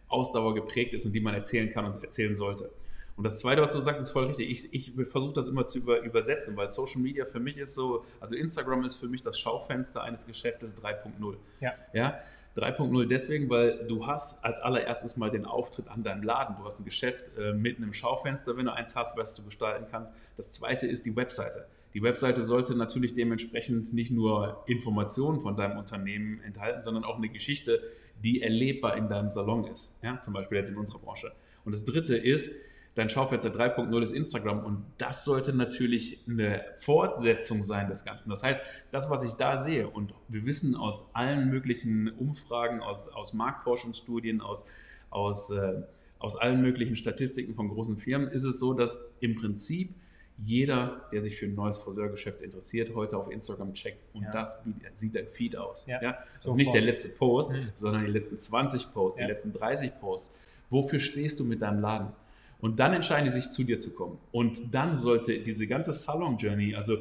Ausdauer 0.09 0.55
geprägt 0.55 0.95
ist 0.95 1.07
und 1.07 1.13
die 1.13 1.21
man 1.21 1.35
erzählen 1.35 1.71
kann 1.71 1.85
und 1.85 2.03
erzählen 2.03 2.35
sollte. 2.35 2.71
Und 3.19 3.25
das 3.25 3.41
Zweite, 3.41 3.61
was 3.61 3.73
du 3.73 3.81
sagst, 3.81 4.01
ist 4.01 4.11
voll 4.11 4.27
richtig. 4.27 4.49
Ich, 4.49 4.73
ich 4.73 5.09
versuche 5.09 5.33
das 5.33 5.49
immer 5.49 5.67
zu 5.67 5.79
über, 5.79 6.03
übersetzen, 6.03 6.57
weil 6.57 6.71
Social 6.71 7.03
Media 7.03 7.25
für 7.25 7.41
mich 7.41 7.59
ist 7.59 7.75
so, 7.75 8.05
also 8.21 8.37
Instagram 8.37 8.85
ist 8.85 8.95
für 8.95 9.09
mich 9.09 9.23
das 9.23 9.37
Schaufenster 9.41 10.05
eines 10.05 10.25
Geschäftes 10.25 10.77
3.0. 10.81 11.35
Ja. 11.59 11.73
ja? 11.93 12.21
3.0 12.57 13.07
deswegen, 13.07 13.51
weil 13.51 13.89
du 13.89 14.07
hast 14.07 14.45
als 14.45 14.61
allererstes 14.61 15.17
mal 15.17 15.31
den 15.31 15.47
Auftritt 15.47 15.89
an 15.89 16.05
deinem 16.05 16.23
Laden. 16.23 16.55
Du 16.61 16.65
hast 16.65 16.79
ein 16.79 16.85
Geschäft 16.85 17.37
äh, 17.37 17.53
mitten 17.55 17.83
im 17.83 17.93
Schaufenster, 17.93 18.57
wenn 18.57 18.67
du 18.67 18.73
eins 18.73 18.95
hast, 18.95 19.19
was 19.19 19.35
du 19.35 19.43
gestalten 19.43 19.87
kannst. 19.91 20.15
Das 20.37 20.53
zweite 20.53 20.87
ist 20.87 21.05
die 21.05 21.17
Webseite. 21.17 21.67
Die 21.95 22.03
Webseite 22.05 22.41
sollte 22.43 22.77
natürlich 22.77 23.15
dementsprechend 23.15 23.93
nicht 23.93 24.13
nur 24.13 24.63
Informationen 24.69 25.41
von 25.41 25.57
deinem 25.57 25.77
Unternehmen 25.77 26.41
enthalten, 26.43 26.85
sondern 26.85 27.03
auch 27.03 27.17
eine 27.17 27.31
Geschichte, 27.31 27.83
die 28.23 28.43
erlebbar 28.43 28.97
in 28.97 29.09
deinem 29.09 29.33
Salon 29.33 29.67
ist. 29.67 29.99
Ja, 30.05 30.21
zum 30.21 30.35
Beispiel 30.35 30.59
jetzt 30.59 30.71
in 30.71 30.77
unserer 30.77 31.01
Branche. 31.01 31.33
Und 31.65 31.73
das 31.73 31.85
dritte 31.85 32.17
ist, 32.17 32.55
dein 32.99 33.09
Schaufenster 33.09 33.51
3.0 33.51 34.03
ist 34.03 34.11
Instagram 34.11 34.65
und 34.65 34.85
das 34.99 35.25
sollte 35.25 35.53
natürlich 35.53 36.25
eine 36.29 36.65
Fortsetzung 36.75 37.63
sein 37.63 37.89
des 37.89 38.05
Ganzen. 38.05 38.29
Das 38.29 38.43
heißt, 38.43 38.61
das, 38.91 39.09
was 39.09 39.23
ich 39.23 39.35
da 39.35 39.57
sehe 39.57 39.89
und 39.89 40.13
wir 40.27 40.45
wissen 40.45 40.75
aus 40.75 41.15
allen 41.15 41.49
möglichen 41.49 42.09
Umfragen, 42.09 42.81
aus, 42.81 43.09
aus 43.09 43.35
Marktforschungsstudien, 43.35 44.41
aus, 44.41 44.67
aus, 45.11 45.51
äh, 45.51 45.83
aus 46.19 46.35
allen 46.35 46.61
möglichen 46.61 46.97
Statistiken 46.97 47.55
von 47.55 47.69
großen 47.69 47.97
Firmen, 47.99 48.29
ist 48.29 48.43
es 48.43 48.59
so, 48.59 48.75
dass 48.75 49.17
im 49.21 49.37
Prinzip 49.37 49.95
jeder, 50.37 51.09
der 51.13 51.21
sich 51.21 51.37
für 51.37 51.47
ein 51.47 51.55
neues 51.55 51.79
Friseurgeschäft 51.79 52.41
interessiert, 52.41 52.97
heute 52.97 53.17
auf 53.17 53.31
Instagram 53.31 53.75
checkt 53.75 54.13
und 54.13 54.25
ja. 54.25 54.31
das 54.33 54.65
sieht 54.95 55.15
dein 55.15 55.29
Feed 55.29 55.57
aus. 55.57 55.87
Ja. 55.87 56.03
ja? 56.03 56.19
Also 56.39 56.51
so 56.51 56.57
nicht 56.57 56.75
der 56.75 56.83
letzte 56.83 57.11
Post, 57.11 57.53
mhm. 57.53 57.69
sondern 57.77 58.05
die 58.05 58.11
letzten 58.11 58.37
20 58.37 58.93
Posts, 58.93 59.21
ja. 59.21 59.27
die 59.27 59.33
letzten 59.33 59.53
30 59.53 60.01
Posts. 60.01 60.37
Wofür 60.69 60.99
stehst 60.99 61.39
du 61.39 61.45
mit 61.45 61.63
deinem 61.63 61.81
Laden? 61.81 62.13
Und 62.61 62.81
dann 62.81 62.93
entscheiden 62.93 63.25
die 63.25 63.31
sich, 63.31 63.51
zu 63.51 63.63
dir 63.63 63.79
zu 63.79 63.95
kommen. 63.95 64.19
Und 64.33 64.75
dann 64.75 64.97
sollte 64.97 65.39
diese 65.39 65.67
ganze 65.67 65.93
Salon-Journey, 65.93 66.75
also 66.75 66.99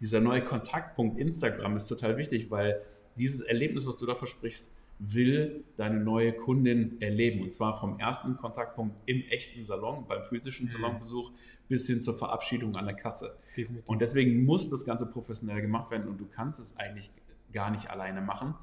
dieser 0.00 0.20
neue 0.20 0.42
Kontaktpunkt 0.42 1.18
Instagram 1.18 1.76
ist 1.76 1.86
total 1.86 2.16
wichtig, 2.16 2.50
weil 2.50 2.80
dieses 3.16 3.40
Erlebnis, 3.40 3.86
was 3.86 3.96
du 3.96 4.06
da 4.06 4.14
versprichst, 4.14 4.76
will 4.98 5.64
deine 5.76 6.00
neue 6.00 6.32
Kundin 6.32 7.00
erleben. 7.00 7.42
Und 7.42 7.52
zwar 7.52 7.78
vom 7.78 7.98
ersten 8.00 8.36
Kontaktpunkt 8.36 8.96
im 9.06 9.22
echten 9.30 9.64
Salon, 9.64 10.06
beim 10.08 10.22
physischen 10.24 10.66
mhm. 10.66 10.70
Salonbesuch, 10.70 11.30
bis 11.68 11.86
hin 11.86 12.00
zur 12.00 12.14
Verabschiedung 12.14 12.76
an 12.76 12.86
der 12.86 12.96
Kasse. 12.96 13.30
Definitiv. 13.56 13.88
Und 13.88 14.00
deswegen 14.00 14.44
muss 14.44 14.68
das 14.70 14.84
Ganze 14.84 15.10
professionell 15.10 15.60
gemacht 15.60 15.90
werden 15.90 16.08
und 16.08 16.18
du 16.18 16.26
kannst 16.26 16.58
es 16.58 16.76
eigentlich 16.78 17.10
gar 17.52 17.70
nicht 17.70 17.90
alleine 17.90 18.20
machen, 18.20 18.54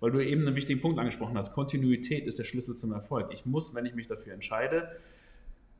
weil 0.00 0.12
du 0.12 0.24
eben 0.24 0.46
einen 0.46 0.56
wichtigen 0.56 0.80
Punkt 0.80 0.98
angesprochen 0.98 1.36
hast. 1.36 1.52
Kontinuität 1.52 2.26
ist 2.26 2.38
der 2.38 2.44
Schlüssel 2.44 2.76
zum 2.76 2.92
Erfolg. 2.92 3.32
Ich 3.32 3.44
muss, 3.44 3.74
wenn 3.74 3.84
ich 3.84 3.94
mich 3.94 4.06
dafür 4.06 4.34
entscheide, 4.34 4.88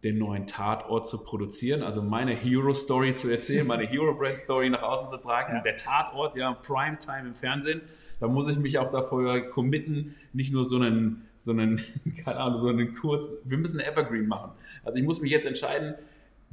den 0.05 0.19
neuen 0.19 0.47
Tatort 0.47 1.07
zu 1.07 1.23
produzieren, 1.23 1.83
also 1.83 2.03
meine 2.03 2.33
Hero 2.33 2.75
Story 2.75 3.15
zu 3.15 3.31
erzählen, 3.31 3.65
meine 3.67 3.87
Hero 3.87 4.15
Brand 4.15 4.39
Story 4.39 4.69
nach 4.69 4.83
außen 4.83 5.09
zu 5.09 5.17
tragen. 5.17 5.55
Ja. 5.55 5.63
Der 5.63 5.77
Tatort, 5.77 6.35
ja, 6.35 6.53
Primetime 6.55 7.29
im 7.29 7.35
Fernsehen, 7.35 7.83
da 8.19 8.27
muss 8.27 8.49
ich 8.49 8.59
mich 8.59 8.79
auch 8.79 8.91
dafür 8.91 9.49
committen, 9.51 10.17
nicht 10.33 10.53
nur 10.53 10.65
so 10.65 10.77
einen, 10.77 11.29
so 11.39 11.53
einen, 11.53 11.81
keine 12.25 12.39
Ahnung, 12.39 12.59
so 12.59 12.69
einen 12.69 12.95
kurz, 12.95 13.31
wir 13.45 13.59
müssen 13.59 13.79
Evergreen 13.79 14.27
machen. 14.27 14.53
Also 14.85 14.99
ich 14.99 15.05
muss 15.05 15.21
mich 15.21 15.31
jetzt 15.31 15.47
entscheiden, 15.47 15.95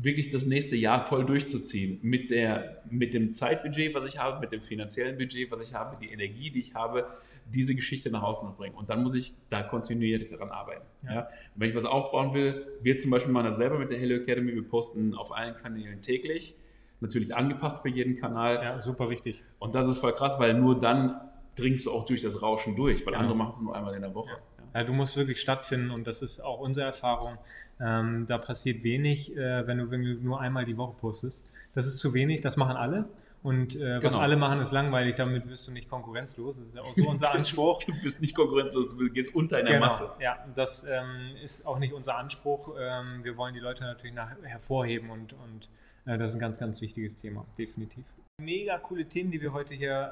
wirklich 0.02 0.32
das 0.32 0.46
nächste 0.46 0.78
Jahr 0.78 1.06
voll 1.06 1.26
durchzuziehen 1.26 2.00
mit, 2.02 2.30
der, 2.30 2.82
mit 2.90 3.14
dem 3.14 3.32
Zeitbudget, 3.32 3.94
was 3.94 4.06
ich 4.06 4.18
habe, 4.18 4.40
mit 4.40 4.54
dem 4.54 4.62
finanziellen 4.62 5.18
Budget, 5.18 5.52
was 5.52 5.60
ich 5.60 5.74
habe, 5.74 5.98
die 6.02 6.10
Energie, 6.10 6.52
die 6.52 6.60
ich 6.60 6.74
habe, 6.74 7.08
diese 7.46 7.76
Geschichte 7.76 8.10
nach 8.10 8.24
außen 8.24 8.50
zu 8.50 8.56
bringen. 8.56 8.76
Und 8.76 8.90
dann 8.90 9.04
muss 9.04 9.14
ich 9.16 9.34
da 9.50 9.62
kontinuierlich 9.62 10.30
daran 10.30 10.52
arbeiten. 10.52 10.86
Ja. 11.04 11.14
ja. 11.14 11.30
wenn 11.56 11.70
ich 11.70 11.76
was 11.76 11.84
aufbauen 11.84 12.34
will, 12.34 12.66
wir 12.82 12.98
zum 12.98 13.12
Beispiel 13.12 13.34
machen 13.34 13.46
das 13.46 13.58
selber 13.58 13.78
mit 13.78 13.90
der 13.90 14.00
Hello 14.00 14.16
Academy, 14.16 14.56
wir 14.56 14.68
posten 14.68 15.14
auf 15.14 15.36
allen 15.36 15.58
Kanälen 15.58 16.02
täglich, 16.02 16.56
natürlich 17.02 17.36
angepasst 17.36 17.82
für 17.82 17.90
jeden 17.90 18.16
Kanal. 18.16 18.56
Ja, 18.56 18.80
super 18.80 19.10
wichtig. 19.10 19.44
Und 19.60 19.76
das 19.76 19.88
ist 19.90 19.98
voll 19.98 20.14
krass, 20.14 20.40
weil 20.40 20.54
nur 20.54 20.80
dann 20.80 21.20
dringst 21.56 21.86
du 21.86 21.92
auch 21.92 22.06
durch 22.06 22.22
das 22.22 22.42
Rauschen 22.42 22.78
durch, 22.78 23.06
weil 23.06 23.14
genau. 23.14 23.20
andere 23.20 23.36
machen 23.36 23.52
es 23.52 23.62
nur 23.62 23.76
einmal 23.76 23.94
in 23.96 24.02
der 24.02 24.16
Woche. 24.16 24.30
Ja. 24.30 24.59
Ja. 24.74 24.84
du 24.84 24.94
musst 24.94 25.18
wirklich 25.18 25.42
stattfinden 25.42 25.92
und 25.92 26.08
das 26.08 26.22
ist 26.22 26.40
auch 26.40 26.60
unsere 26.60 26.88
Erfahrung 26.88 27.38
ähm, 27.80 28.26
da 28.28 28.38
passiert 28.38 28.84
wenig, 28.84 29.36
äh, 29.36 29.66
wenn, 29.66 29.78
du, 29.78 29.92
wenn, 29.92 30.04
du, 30.04 30.14
nur 30.16 30.42
einmal 30.42 30.66
die 30.66 30.78
Woche 30.78 30.96
postest. 31.00 31.46
Das 31.74 31.86
ist 31.86 31.98
zu 31.98 32.14
wenig, 32.14 32.42
das 32.42 32.58
machen 32.58 32.76
alle. 32.76 33.08
Und 33.42 33.76
äh, 33.76 33.80
genau. 33.80 34.04
was 34.04 34.16
alle 34.16 34.36
machen, 34.36 34.60
ist 34.60 34.74
langweilig, 34.74 35.16
damit 35.16 35.48
wirst 35.48 35.66
du 35.66 35.72
nicht 35.72 35.90
konkurrenzlos. 35.90 36.58
Das 36.58 36.68
ist 36.68 36.76
ja 36.76 36.82
auch 36.82 36.94
so 36.94 37.08
unser 37.08 37.32
Anspruch. 37.34 37.82
du 37.84 37.94
bist 38.04 38.20
nicht 38.20 38.36
konkurrenzlos, 38.36 38.98
du 38.98 39.10
gehst 39.10 39.34
unter 39.34 39.60
in 39.60 39.66
der 39.66 39.76
genau. 39.76 39.86
Masse. 39.86 40.10
Ja, 40.22 40.46
das 40.56 40.84
ähm, 40.84 41.38
ist 41.42 41.66
auch 41.66 41.80
nicht 41.80 41.94
unser 41.94 42.18
Anspruch. 42.18 42.76
Ähm, 42.78 43.24
wir 43.24 43.38
wollen 43.38 43.54
die 43.54 43.62
Leute 43.62 43.86
natürlich 43.86 44.14
nach, 44.14 44.32
hervorheben 44.44 45.10
und, 45.10 45.34
und 45.34 45.70
äh, 46.06 46.18
das 46.18 46.32
ist 46.32 46.36
ein 46.36 46.42
ganz, 46.42 46.60
ganz 46.60 46.82
wichtiges 46.82 47.16
Thema, 47.16 47.46
definitiv. 47.58 48.04
Mega 48.40 48.78
coole 48.78 49.06
Themen, 49.06 49.32
die 49.32 49.42
wir 49.42 49.54
heute 49.54 49.76
hier 49.76 50.12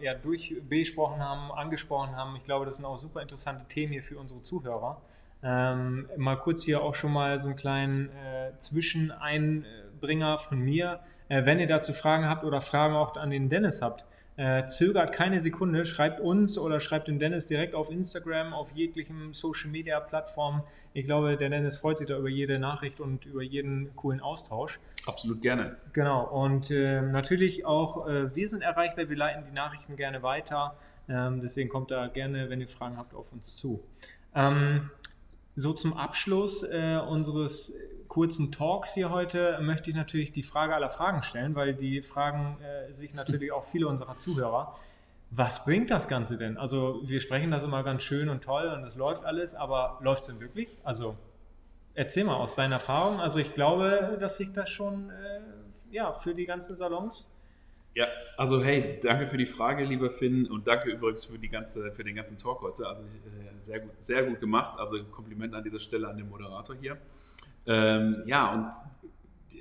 äh, 0.00 0.04
ja, 0.04 0.14
durchbesprochen 0.14 1.20
haben, 1.20 1.52
angesprochen 1.52 2.16
haben. 2.16 2.34
Ich 2.36 2.44
glaube, 2.44 2.64
das 2.64 2.76
sind 2.76 2.84
auch 2.84 2.98
super 2.98 3.22
interessante 3.22 3.64
Themen 3.66 3.92
hier 3.92 4.02
für 4.02 4.18
unsere 4.18 4.42
Zuhörer. 4.42 5.00
Ähm, 5.42 6.08
mal 6.16 6.36
kurz 6.36 6.64
hier 6.64 6.82
auch 6.82 6.94
schon 6.94 7.12
mal 7.12 7.38
so 7.38 7.48
einen 7.48 7.56
kleinen 7.56 8.08
äh, 8.08 8.58
Zwischeneinbringer 8.58 10.38
von 10.38 10.58
mir. 10.58 11.00
Äh, 11.28 11.44
wenn 11.44 11.60
ihr 11.60 11.66
dazu 11.66 11.92
Fragen 11.92 12.28
habt 12.28 12.44
oder 12.44 12.60
Fragen 12.60 12.94
auch 12.94 13.16
an 13.16 13.30
den 13.30 13.48
Dennis 13.48 13.82
habt, 13.82 14.04
äh, 14.38 14.66
zögert 14.66 15.12
keine 15.12 15.40
Sekunde, 15.40 15.84
schreibt 15.84 16.20
uns 16.20 16.58
oder 16.58 16.78
schreibt 16.78 17.08
den 17.08 17.18
Dennis 17.18 17.48
direkt 17.48 17.74
auf 17.74 17.90
Instagram, 17.90 18.54
auf 18.54 18.70
jeglichem 18.72 19.34
Social 19.34 19.68
Media 19.68 19.98
Plattform. 19.98 20.62
Ich 20.94 21.06
glaube, 21.06 21.36
der 21.36 21.50
Dennis 21.50 21.76
freut 21.76 21.98
sich 21.98 22.06
da 22.06 22.16
über 22.16 22.28
jede 22.28 22.60
Nachricht 22.60 23.00
und 23.00 23.26
über 23.26 23.42
jeden 23.42 23.94
coolen 23.96 24.20
Austausch. 24.20 24.78
Absolut 25.06 25.42
gerne. 25.42 25.76
Genau, 25.92 26.24
und 26.24 26.70
äh, 26.70 27.02
natürlich 27.02 27.66
auch, 27.66 28.06
äh, 28.06 28.34
wir 28.34 28.48
sind 28.48 28.62
erreichbar, 28.62 29.08
wir 29.08 29.16
leiten 29.16 29.44
die 29.44 29.52
Nachrichten 29.52 29.96
gerne 29.96 30.22
weiter. 30.22 30.76
Ähm, 31.08 31.40
deswegen 31.40 31.68
kommt 31.68 31.90
da 31.90 32.06
gerne, 32.06 32.48
wenn 32.48 32.60
ihr 32.60 32.68
Fragen 32.68 32.96
habt, 32.96 33.14
auf 33.14 33.32
uns 33.32 33.56
zu. 33.56 33.82
Ähm, 34.36 34.88
so 35.56 35.72
zum 35.72 35.96
Abschluss 35.96 36.62
äh, 36.62 37.00
unseres 37.08 37.72
kurzen 38.08 38.50
Talks 38.50 38.94
hier 38.94 39.10
heute 39.10 39.58
möchte 39.60 39.90
ich 39.90 39.96
natürlich 39.96 40.32
die 40.32 40.42
Frage 40.42 40.74
aller 40.74 40.88
Fragen 40.88 41.22
stellen, 41.22 41.54
weil 41.54 41.74
die 41.74 42.02
fragen 42.02 42.58
äh, 42.60 42.92
sich 42.92 43.14
natürlich 43.14 43.52
auch 43.52 43.64
viele 43.64 43.86
unserer 43.86 44.16
Zuhörer. 44.16 44.74
Was 45.30 45.64
bringt 45.64 45.90
das 45.90 46.08
Ganze 46.08 46.38
denn? 46.38 46.56
Also 46.56 47.00
wir 47.02 47.20
sprechen 47.20 47.50
das 47.50 47.62
immer 47.62 47.82
ganz 47.82 48.02
schön 48.02 48.28
und 48.28 48.42
toll 48.42 48.66
und 48.68 48.84
es 48.84 48.96
läuft 48.96 49.24
alles, 49.24 49.54
aber 49.54 49.98
läuft 50.00 50.22
es 50.22 50.28
denn 50.28 50.40
wirklich? 50.40 50.78
Also 50.84 51.16
erzähl 51.94 52.24
mal 52.24 52.36
aus 52.36 52.54
deiner 52.54 52.76
Erfahrung. 52.76 53.20
Also 53.20 53.38
ich 53.38 53.54
glaube, 53.54 54.16
dass 54.20 54.38
sich 54.38 54.52
das 54.52 54.70
schon 54.70 55.10
äh, 55.10 55.40
ja, 55.90 56.12
für 56.12 56.34
die 56.34 56.46
ganzen 56.46 56.76
Salons 56.76 57.28
ja, 57.98 58.06
also 58.36 58.62
hey, 58.62 59.00
danke 59.02 59.26
für 59.26 59.36
die 59.36 59.44
Frage, 59.44 59.84
lieber 59.84 60.08
Finn, 60.08 60.46
und 60.46 60.68
danke 60.68 60.88
übrigens 60.90 61.24
für, 61.24 61.36
die 61.36 61.48
ganze, 61.48 61.90
für 61.90 62.04
den 62.04 62.14
ganzen 62.14 62.38
Talk 62.38 62.60
heute. 62.62 62.86
Also 62.86 63.02
äh, 63.02 63.08
sehr, 63.58 63.80
gut, 63.80 63.90
sehr 63.98 64.22
gut 64.22 64.38
gemacht. 64.38 64.78
Also 64.78 65.02
Kompliment 65.06 65.52
an 65.52 65.64
dieser 65.64 65.80
Stelle 65.80 66.06
an 66.06 66.16
den 66.16 66.28
Moderator 66.28 66.76
hier. 66.76 66.96
Ähm, 67.68 68.22
ja, 68.26 68.52
und 68.52 68.70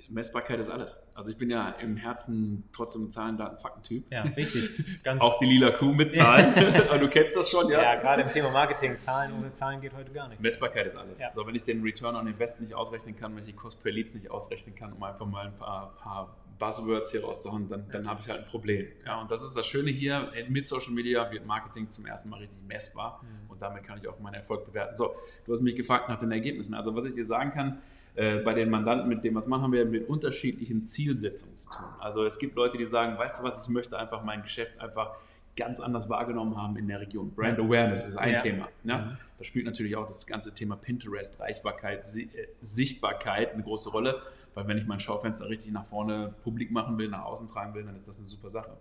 Messbarkeit 0.10 0.60
ist 0.60 0.70
alles. 0.70 1.10
Also 1.14 1.32
ich 1.32 1.38
bin 1.38 1.50
ja 1.50 1.70
im 1.82 1.98
Herzen 1.98 2.64
trotzdem 2.72 3.10
Zahlen, 3.10 3.38
Daten, 3.38 3.58
Fakten-Typ. 3.58 4.12
Ja, 4.12 4.22
richtig. 4.22 5.04
Ganz 5.04 5.22
Auch 5.22 5.40
die 5.40 5.46
lila 5.46 5.72
Kuh 5.72 5.94
mit 5.94 6.14
Zahlen. 6.14 6.54
du 7.00 7.10
kennst 7.10 7.36
das 7.36 7.50
schon, 7.50 7.70
ja? 7.70 7.82
Ja, 7.82 7.96
gerade 7.96 8.22
im 8.24 8.30
Thema 8.30 8.50
Marketing, 8.50 8.98
Zahlen 8.98 9.34
ohne 9.38 9.52
Zahlen 9.52 9.82
geht 9.82 9.94
heute 9.94 10.12
gar 10.12 10.30
nicht. 10.30 10.42
Messbarkeit 10.42 10.86
ist 10.86 10.96
alles. 10.96 11.20
Ja. 11.20 11.30
So, 11.32 11.46
wenn 11.46 11.56
ich 11.56 11.64
den 11.64 11.82
Return 11.82 12.16
on 12.16 12.28
Invest 12.28 12.62
nicht 12.62 12.74
ausrechnen 12.74 13.16
kann, 13.16 13.34
wenn 13.34 13.42
ich 13.42 13.48
die 13.48 13.56
Cost 13.56 13.84
per 13.84 13.92
Leads 13.92 14.16
nicht 14.16 14.32
ausrechnen 14.32 14.76
kann, 14.76 14.94
um 14.94 15.04
einfach 15.04 15.26
mal 15.26 15.48
ein 15.48 15.56
paar, 15.56 15.96
paar 15.98 16.38
Buzzwords 16.58 17.12
hier 17.12 17.24
rauszuhauen, 17.24 17.68
dann, 17.68 17.88
dann 17.92 18.08
habe 18.08 18.22
ich 18.22 18.30
halt 18.30 18.40
ein 18.40 18.46
Problem. 18.46 18.88
Ja, 19.06 19.22
und 19.22 19.30
das 19.30 19.44
ist 19.44 19.56
das 19.56 19.68
Schöne 19.68 19.92
hier, 19.92 20.32
mit 20.48 20.68
Social 20.68 20.94
Media 20.94 21.30
wird 21.32 21.46
Marketing 21.46 21.90
zum 21.90 22.06
ersten 22.06 22.30
Mal 22.30 22.40
richtig 22.40 22.62
messbar 22.66 23.22
mhm. 23.24 23.47
Und 23.58 23.62
damit 23.64 23.84
kann 23.84 23.98
ich 23.98 24.08
auch 24.08 24.20
meinen 24.20 24.36
Erfolg 24.36 24.66
bewerten. 24.68 24.96
So, 24.96 25.16
du 25.46 25.52
hast 25.52 25.62
mich 25.62 25.76
gefragt 25.76 26.10
nach 26.10 26.20
den 26.20 26.32
Ergebnissen. 26.32 26.76
Also 26.76 26.96
was 26.96 27.06
ich 27.06 27.14
dir 27.14 27.26
sagen 27.26 27.52
kann, 27.52 27.80
äh, 28.14 28.38
bei 28.38 28.54
den 28.54 28.70
Mandanten, 28.70 29.10
mit 29.10 29.24
dem 29.24 29.34
was 29.34 29.48
machen 29.48 29.72
wir, 29.72 29.86
mit 29.86 30.08
unterschiedlichen 30.08 30.84
Zielsetzungen 30.84 31.56
zu 31.56 31.70
tun. 31.72 31.86
Also 32.00 32.24
es 32.24 32.38
gibt 32.38 32.56
Leute, 32.56 32.78
die 32.78 32.86
sagen, 32.86 33.18
weißt 33.18 33.40
du 33.40 33.44
was, 33.44 33.64
ich 33.64 33.70
möchte 33.70 33.98
einfach 33.98 34.24
mein 34.24 34.44
Geschäft 34.44 34.80
einfach 34.80 35.16
ganz 35.56 35.80
anders 35.80 36.08
wahrgenommen 36.08 36.56
haben 36.56 36.78
in 36.78 36.88
der 36.88 37.02
Region. 37.02 37.32
Brand 37.32 37.58
Awareness 37.58 38.08
ist 38.08 38.18
ein 38.18 38.34
ja. 38.34 38.38
Thema. 38.38 38.68
Ja? 38.84 38.98
Mhm. 39.00 39.18
Da 39.40 39.44
spielt 39.44 39.66
natürlich 39.66 39.96
auch 39.96 40.06
das 40.06 40.28
ganze 40.28 40.54
Thema 40.54 40.76
Pinterest, 40.76 41.40
Reichbarkeit, 41.40 42.06
äh, 42.16 42.28
Sichtbarkeit 42.62 43.54
eine 43.54 43.64
große 43.64 43.90
Rolle. 43.90 44.22
Weil 44.54 44.68
wenn 44.68 44.78
ich 44.78 44.86
mein 44.86 45.00
Schaufenster 45.00 45.50
richtig 45.50 45.72
nach 45.72 45.86
vorne 45.86 46.34
publik 46.44 46.72
machen 46.72 46.98
will, 46.98 47.10
nach 47.10 47.26
außen 47.26 47.48
tragen 47.48 47.74
will, 47.74 47.84
dann 47.84 47.96
ist 47.96 48.08
das 48.08 48.20
eine 48.20 48.28
super 48.28 48.50
Sache. 48.50 48.78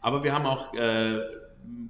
Aber 0.00 0.24
wir 0.24 0.32
haben 0.32 0.46
auch 0.46 0.74
äh, 0.74 1.20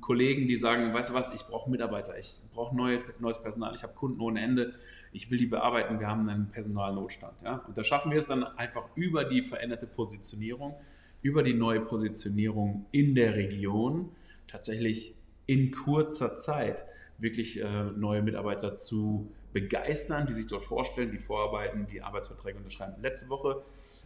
Kollegen, 0.01 0.47
die 0.47 0.57
sagen, 0.57 0.93
weißt 0.93 1.11
du 1.11 1.15
was, 1.15 1.35
ich 1.35 1.43
brauche 1.43 1.71
Mitarbeiter, 1.71 2.19
ich 2.19 2.41
brauche 2.55 2.75
neue, 2.75 3.01
neues 3.19 3.41
Personal, 3.43 3.75
ich 3.75 3.83
habe 3.83 3.95
Kunden 3.95 4.21
ohne 4.21 4.41
Ende, 4.41 4.75
ich 5.13 5.31
will 5.31 5.39
die 5.39 5.47
bearbeiten, 5.47 6.01
wir 6.01 6.07
haben 6.07 6.29
einen 6.29 6.51
Personalnotstand. 6.51 7.43
Ja? 7.43 7.65
Und 7.67 7.77
da 7.77 7.85
schaffen 7.85 8.11
wir 8.11 8.19
es 8.19 8.27
dann 8.27 8.45
einfach 8.45 8.85
über 8.95 9.25
die 9.25 9.43
veränderte 9.43 9.87
Positionierung, 9.87 10.75
über 11.23 11.43
die 11.43 11.55
neue 11.55 11.81
Positionierung 11.81 12.87
in 12.93 13.15
der 13.15 13.37
Region, 13.37 14.11
tatsächlich 14.47 15.15
in 15.47 15.71
kurzer 15.71 16.33
Zeit 16.33 16.85
wirklich 17.19 17.61
äh, 17.61 17.85
neue 17.97 18.23
Mitarbeiter 18.23 18.75
zu 18.75 19.31
begeistern, 19.53 20.27
die 20.27 20.33
sich 20.33 20.47
dort 20.47 20.65
vorstellen, 20.65 21.11
die 21.11 21.19
vorarbeiten, 21.19 21.87
die 21.87 22.03
Arbeitsverträge 22.03 22.59
unterschreiben. 22.59 22.95
Letzte 23.03 23.29
Woche, 23.29 23.63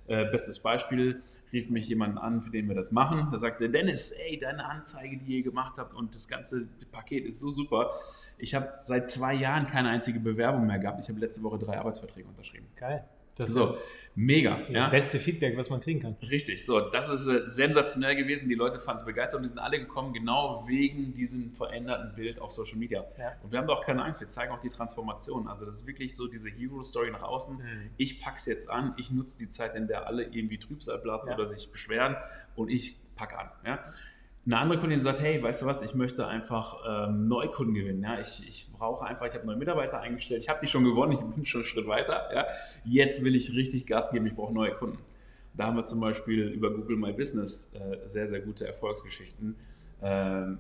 äh, 0.07 0.25
bestes 0.27 0.59
Beispiel, 0.61 1.23
rief 1.53 1.71
mich 1.71 1.89
jemand 1.89 2.19
an, 2.19 2.43
für 2.43 2.51
den 2.51 2.69
wir 2.69 2.75
das 2.75 2.93
machen. 2.93 3.29
Da 3.31 3.39
sagte 3.39 3.71
Dennis, 3.71 4.11
ey, 4.11 4.39
deine 4.39 4.65
Anzeige, 4.67 5.19
die 5.19 5.39
ihr 5.39 5.43
gemacht 5.43 5.75
habt 5.79 5.95
und 5.95 6.15
das 6.15 6.29
ganze 6.29 6.69
Paket 6.93 7.25
ist 7.25 7.41
so 7.41 7.51
super. 7.51 7.93
Ich 8.39 8.55
habe 8.55 8.73
seit 8.81 9.11
zwei 9.11 9.35
Jahren 9.35 9.67
keine 9.67 9.91
einzige 9.91 10.21
Bewerbung 10.21 10.67
mehr 10.67 10.79
gehabt. 10.79 11.01
Ich 11.01 11.09
habe 11.09 11.21
letzte 11.21 11.43
Woche 11.43 11.59
drei 11.59 11.79
Arbeitsverträge 11.79 12.29
unterschrieben. 12.29 12.67
Geil. 12.77 13.05
Das 13.37 13.51
so, 13.51 13.77
mega. 14.15 14.61
Ja. 14.69 14.89
Beste 14.89 15.19
Feedback, 15.19 15.57
was 15.57 15.71
man 15.71 15.81
kriegen 15.81 16.01
kann. 16.01 16.17
Richtig, 16.23 16.65
so, 16.65 16.81
das 16.81 17.09
ist 17.09 17.27
äh, 17.27 17.47
sensationell 17.47 18.15
gewesen. 18.15 18.49
Die 18.49 18.55
Leute 18.55 18.79
fanden 18.79 19.01
es 19.01 19.07
begeistert 19.07 19.39
und 19.39 19.43
die 19.43 19.49
sind 19.49 19.59
alle 19.59 19.79
gekommen, 19.81 20.13
genau 20.13 20.65
wegen 20.67 21.15
diesem 21.15 21.55
veränderten 21.55 22.15
Bild 22.15 22.41
auf 22.41 22.51
Social 22.51 22.79
Media. 22.79 23.05
Ja. 23.19 23.33
Und 23.43 23.53
wir 23.53 23.59
haben 23.59 23.67
doch 23.67 23.85
keine 23.85 24.05
Angst, 24.05 24.21
wir 24.21 24.29
zeigen 24.29 24.53
auch 24.53 24.61
die 24.61 24.69
Transformation. 24.69 25.49
Also, 25.49 25.65
das 25.65 25.75
ist 25.75 25.87
wirklich 25.87 26.15
so 26.15 26.29
diese 26.29 26.49
Hero-Story 26.49 27.11
nach 27.11 27.23
außen. 27.23 27.57
Mhm. 27.57 27.91
Ich 27.97 28.21
pack's 28.21 28.47
jetzt 28.47 28.71
an, 28.71 28.95
ich 28.97 29.11
nutze 29.11 29.39
die 29.39 29.49
Zeit, 29.49 29.75
in 29.75 29.89
der 29.89 30.07
alle 30.07 30.25
irgendwie 30.25 30.59
Trübsal 30.59 30.99
blasen 30.99 31.29
ja. 31.29 31.35
oder 31.35 31.47
sich 31.47 31.71
beschweren 31.71 32.17
und 32.55 32.69
ich 32.71 32.99
packe 33.17 33.39
an. 33.39 33.51
Ja? 33.65 33.85
Eine 34.47 34.59
andere 34.59 34.79
Kundin 34.79 35.01
sagt, 35.01 35.21
hey, 35.21 35.43
weißt 35.43 35.63
du 35.63 35.67
was, 35.67 35.83
ich 35.83 35.95
möchte 35.95 36.27
einfach 36.27 36.79
ähm, 36.87 37.25
Neukunden 37.27 37.75
gewinnen. 37.75 38.03
Ja? 38.03 38.21
Ich, 38.21 38.47
ich 38.47 38.71
brauche 38.73 39.07
einfach, 39.07 39.27
ich 39.27 39.35
habe 39.35 39.47
neue 39.47 39.57
Mitarbeiter 39.57 40.01
eingestellt, 40.01 40.43
ich 40.43 40.49
habe 40.49 40.61
die 40.61 40.67
schon 40.67 40.85
gewonnen, 40.85 41.13
ich 41.31 41.35
bin 41.35 41.47
schon 41.47 41.61
einen 41.61 41.69
Schritt 41.69 41.87
weiter. 41.87 42.29
Ja? 42.35 42.47
Jetzt 42.85 43.25
will 43.25 43.35
ich 43.35 43.55
richtig 43.55 43.87
Gas 43.87 44.11
geben, 44.11 44.27
ich 44.27 44.35
brauche 44.35 44.53
neue 44.53 44.73
Kunden. 44.75 44.99
Da 45.55 45.67
haben 45.67 45.77
wir 45.77 45.85
zum 45.85 46.01
Beispiel 46.01 46.49
über 46.49 46.75
Google 46.75 46.97
My 46.97 47.13
Business 47.13 47.75
äh, 47.75 48.01
sehr, 48.07 48.29
sehr 48.29 48.41
gute 48.41 48.67
Erfolgsgeschichten. 48.67 49.57
Ähm, 50.03 50.59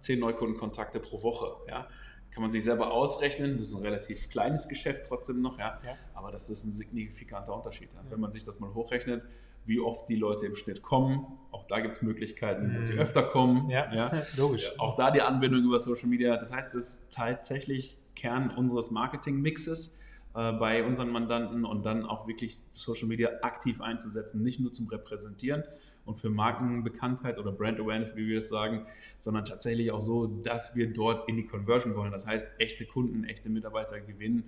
zehn 0.00 0.18
Neukundenkontakte 0.20 1.00
pro 1.00 1.22
Woche. 1.22 1.56
Ja? 1.68 1.86
Kann 2.30 2.42
man 2.42 2.50
sich 2.50 2.64
selber 2.64 2.92
ausrechnen. 2.92 3.56
Das 3.56 3.68
ist 3.68 3.74
ein 3.74 3.82
relativ 3.82 4.28
kleines 4.28 4.68
Geschäft 4.68 5.06
trotzdem 5.08 5.40
noch, 5.40 5.58
ja? 5.58 5.80
ja. 5.84 5.94
aber 6.14 6.30
das 6.30 6.50
ist 6.50 6.64
ein 6.64 6.72
signifikanter 6.72 7.54
Unterschied. 7.54 7.88
Ja? 7.94 8.02
Wenn 8.10 8.20
man 8.20 8.32
sich 8.32 8.44
das 8.44 8.60
mal 8.60 8.74
hochrechnet, 8.74 9.24
wie 9.66 9.80
oft 9.80 10.08
die 10.08 10.16
Leute 10.16 10.46
im 10.46 10.56
Schnitt 10.56 10.82
kommen. 10.82 11.26
Auch 11.50 11.66
da 11.66 11.80
gibt 11.80 11.94
es 11.94 12.02
Möglichkeiten, 12.02 12.72
dass 12.72 12.86
sie 12.86 12.94
mhm. 12.94 13.00
öfter 13.00 13.22
kommen. 13.22 13.68
Ja, 13.68 13.92
ja. 13.92 14.22
logisch. 14.36 14.72
Auch 14.78 14.96
da 14.96 15.10
die 15.10 15.22
Anbindung 15.22 15.64
über 15.64 15.78
Social 15.78 16.08
Media. 16.08 16.36
Das 16.36 16.54
heißt, 16.54 16.74
das 16.74 16.84
ist 16.84 17.14
tatsächlich 17.14 17.98
Kern 18.14 18.50
unseres 18.50 18.90
Marketing-Mixes 18.90 20.00
äh, 20.34 20.52
bei 20.52 20.84
unseren 20.84 21.10
Mandanten 21.10 21.64
und 21.64 21.84
dann 21.84 22.04
auch 22.04 22.28
wirklich 22.28 22.62
Social 22.68 23.08
Media 23.08 23.30
aktiv 23.42 23.80
einzusetzen, 23.80 24.42
nicht 24.42 24.60
nur 24.60 24.72
zum 24.72 24.88
Repräsentieren 24.88 25.64
und 26.04 26.18
für 26.18 26.30
Markenbekanntheit 26.30 27.38
oder 27.38 27.52
Brand 27.52 27.80
Awareness, 27.80 28.16
wie 28.16 28.26
wir 28.26 28.38
es 28.38 28.48
sagen, 28.48 28.86
sondern 29.18 29.44
tatsächlich 29.44 29.90
auch 29.90 30.00
so, 30.00 30.26
dass 30.26 30.76
wir 30.76 30.92
dort 30.92 31.28
in 31.28 31.36
die 31.36 31.46
Conversion 31.46 31.94
wollen. 31.96 32.12
Das 32.12 32.26
heißt, 32.26 32.60
echte 32.60 32.86
Kunden, 32.86 33.24
echte 33.24 33.48
Mitarbeiter 33.50 34.00
gewinnen 34.00 34.44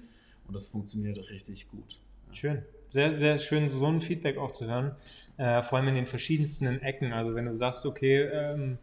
und 0.46 0.54
das 0.54 0.66
funktioniert 0.66 1.18
richtig 1.30 1.68
gut. 1.68 2.00
Schön. 2.32 2.62
Sehr, 2.88 3.18
sehr 3.18 3.38
schön, 3.38 3.68
so 3.68 3.86
ein 3.86 4.00
Feedback 4.00 4.38
auch 4.38 4.50
zu 4.50 4.66
hören. 4.66 4.94
Äh, 5.36 5.62
vor 5.62 5.78
allem 5.78 5.88
in 5.88 5.94
den 5.94 6.06
verschiedensten 6.06 6.80
Ecken. 6.80 7.12
Also 7.12 7.34
wenn 7.34 7.44
du 7.44 7.54
sagst, 7.54 7.84
okay, 7.84 8.22
ähm, 8.22 8.78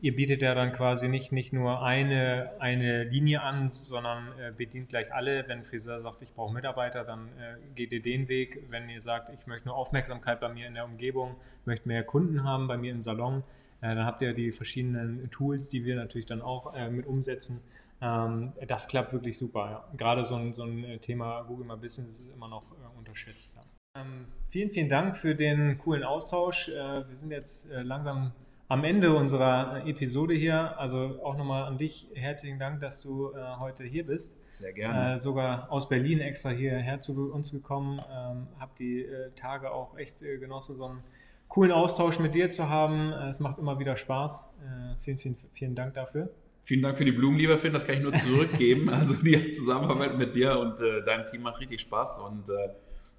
ihr 0.00 0.16
bietet 0.16 0.42
ja 0.42 0.54
dann 0.54 0.72
quasi 0.72 1.08
nicht, 1.08 1.30
nicht 1.30 1.52
nur 1.52 1.82
eine, 1.82 2.50
eine 2.58 3.04
Linie 3.04 3.42
an, 3.42 3.70
sondern 3.70 4.28
äh, 4.38 4.50
bedient 4.50 4.88
gleich 4.88 5.12
alle. 5.14 5.44
Wenn 5.46 5.58
ein 5.58 5.64
Friseur 5.64 6.00
sagt, 6.00 6.22
ich 6.22 6.32
brauche 6.34 6.52
Mitarbeiter, 6.52 7.04
dann 7.04 7.28
äh, 7.38 7.56
geht 7.74 7.92
ihr 7.92 8.02
den 8.02 8.28
Weg. 8.28 8.64
Wenn 8.68 8.88
ihr 8.88 9.00
sagt, 9.00 9.32
ich 9.32 9.46
möchte 9.46 9.68
nur 9.68 9.76
Aufmerksamkeit 9.76 10.40
bei 10.40 10.48
mir 10.48 10.66
in 10.66 10.74
der 10.74 10.86
Umgebung, 10.86 11.36
möchte 11.64 11.86
mehr 11.86 12.02
Kunden 12.02 12.42
haben 12.42 12.66
bei 12.66 12.76
mir 12.76 12.90
im 12.90 13.02
Salon, 13.02 13.44
äh, 13.80 13.94
dann 13.94 14.04
habt 14.04 14.22
ihr 14.22 14.32
die 14.32 14.50
verschiedenen 14.50 15.30
Tools, 15.30 15.68
die 15.68 15.84
wir 15.84 15.94
natürlich 15.94 16.26
dann 16.26 16.42
auch 16.42 16.74
äh, 16.74 16.90
mit 16.90 17.06
umsetzen. 17.06 17.62
Ähm, 18.02 18.52
das 18.66 18.88
klappt 18.88 19.12
wirklich 19.12 19.38
super. 19.38 19.70
Ja. 19.70 19.84
Gerade 19.96 20.24
so 20.24 20.34
ein, 20.34 20.52
so 20.52 20.64
ein 20.64 21.00
Thema 21.00 21.42
Google 21.42 21.66
My 21.66 21.76
Business 21.76 22.20
ist 22.20 22.34
immer 22.34 22.48
noch 22.48 22.64
äh, 22.72 22.98
unterschätzt. 22.98 23.56
Ja. 23.56 23.62
Ähm, 24.00 24.26
vielen, 24.46 24.70
vielen 24.70 24.88
Dank 24.88 25.16
für 25.16 25.34
den 25.34 25.78
coolen 25.78 26.02
Austausch. 26.02 26.68
Äh, 26.68 27.08
wir 27.08 27.16
sind 27.16 27.30
jetzt 27.30 27.70
äh, 27.70 27.82
langsam 27.82 28.32
am 28.68 28.84
Ende 28.84 29.14
unserer 29.14 29.86
Episode 29.86 30.34
hier. 30.34 30.78
Also 30.78 31.20
auch 31.22 31.36
nochmal 31.36 31.64
an 31.64 31.76
dich 31.76 32.08
herzlichen 32.14 32.58
Dank, 32.58 32.80
dass 32.80 33.02
du 33.02 33.30
äh, 33.32 33.56
heute 33.60 33.84
hier 33.84 34.06
bist. 34.06 34.40
Sehr 34.50 34.72
gerne. 34.72 35.16
Äh, 35.16 35.18
sogar 35.20 35.70
aus 35.70 35.88
Berlin 35.88 36.20
extra 36.20 36.50
hierher 36.50 37.00
zu 37.00 37.30
uns 37.32 37.52
gekommen. 37.52 38.00
Ähm, 38.10 38.48
hab 38.58 38.74
die 38.76 39.04
äh, 39.04 39.30
Tage 39.36 39.70
auch 39.70 39.96
echt 39.96 40.22
äh, 40.22 40.38
genossen, 40.38 40.74
so 40.74 40.86
einen 40.86 41.04
coolen 41.48 41.70
Austausch 41.70 42.18
mit 42.18 42.34
dir 42.34 42.50
zu 42.50 42.70
haben. 42.70 43.12
es 43.12 43.38
macht 43.38 43.58
immer 43.58 43.78
wieder 43.78 43.94
Spaß. 43.94 44.56
vielen, 45.00 45.18
vielen, 45.18 45.36
vielen 45.52 45.74
Dank 45.74 45.92
dafür. 45.92 46.30
Vielen 46.64 46.82
Dank 46.82 46.96
für 46.96 47.04
die 47.04 47.12
Blumen, 47.12 47.38
lieber 47.38 47.58
Finn. 47.58 47.72
Das 47.72 47.86
kann 47.86 47.96
ich 47.96 48.02
nur 48.02 48.12
zurückgeben. 48.12 48.88
Also 48.92 49.14
die 49.22 49.52
Zusammenarbeit 49.52 50.16
mit 50.16 50.36
dir 50.36 50.58
und 50.58 50.80
äh, 50.80 51.04
deinem 51.04 51.26
Team 51.26 51.42
macht 51.42 51.60
richtig 51.60 51.80
Spaß 51.80 52.18
und 52.18 52.48
äh, 52.48 52.68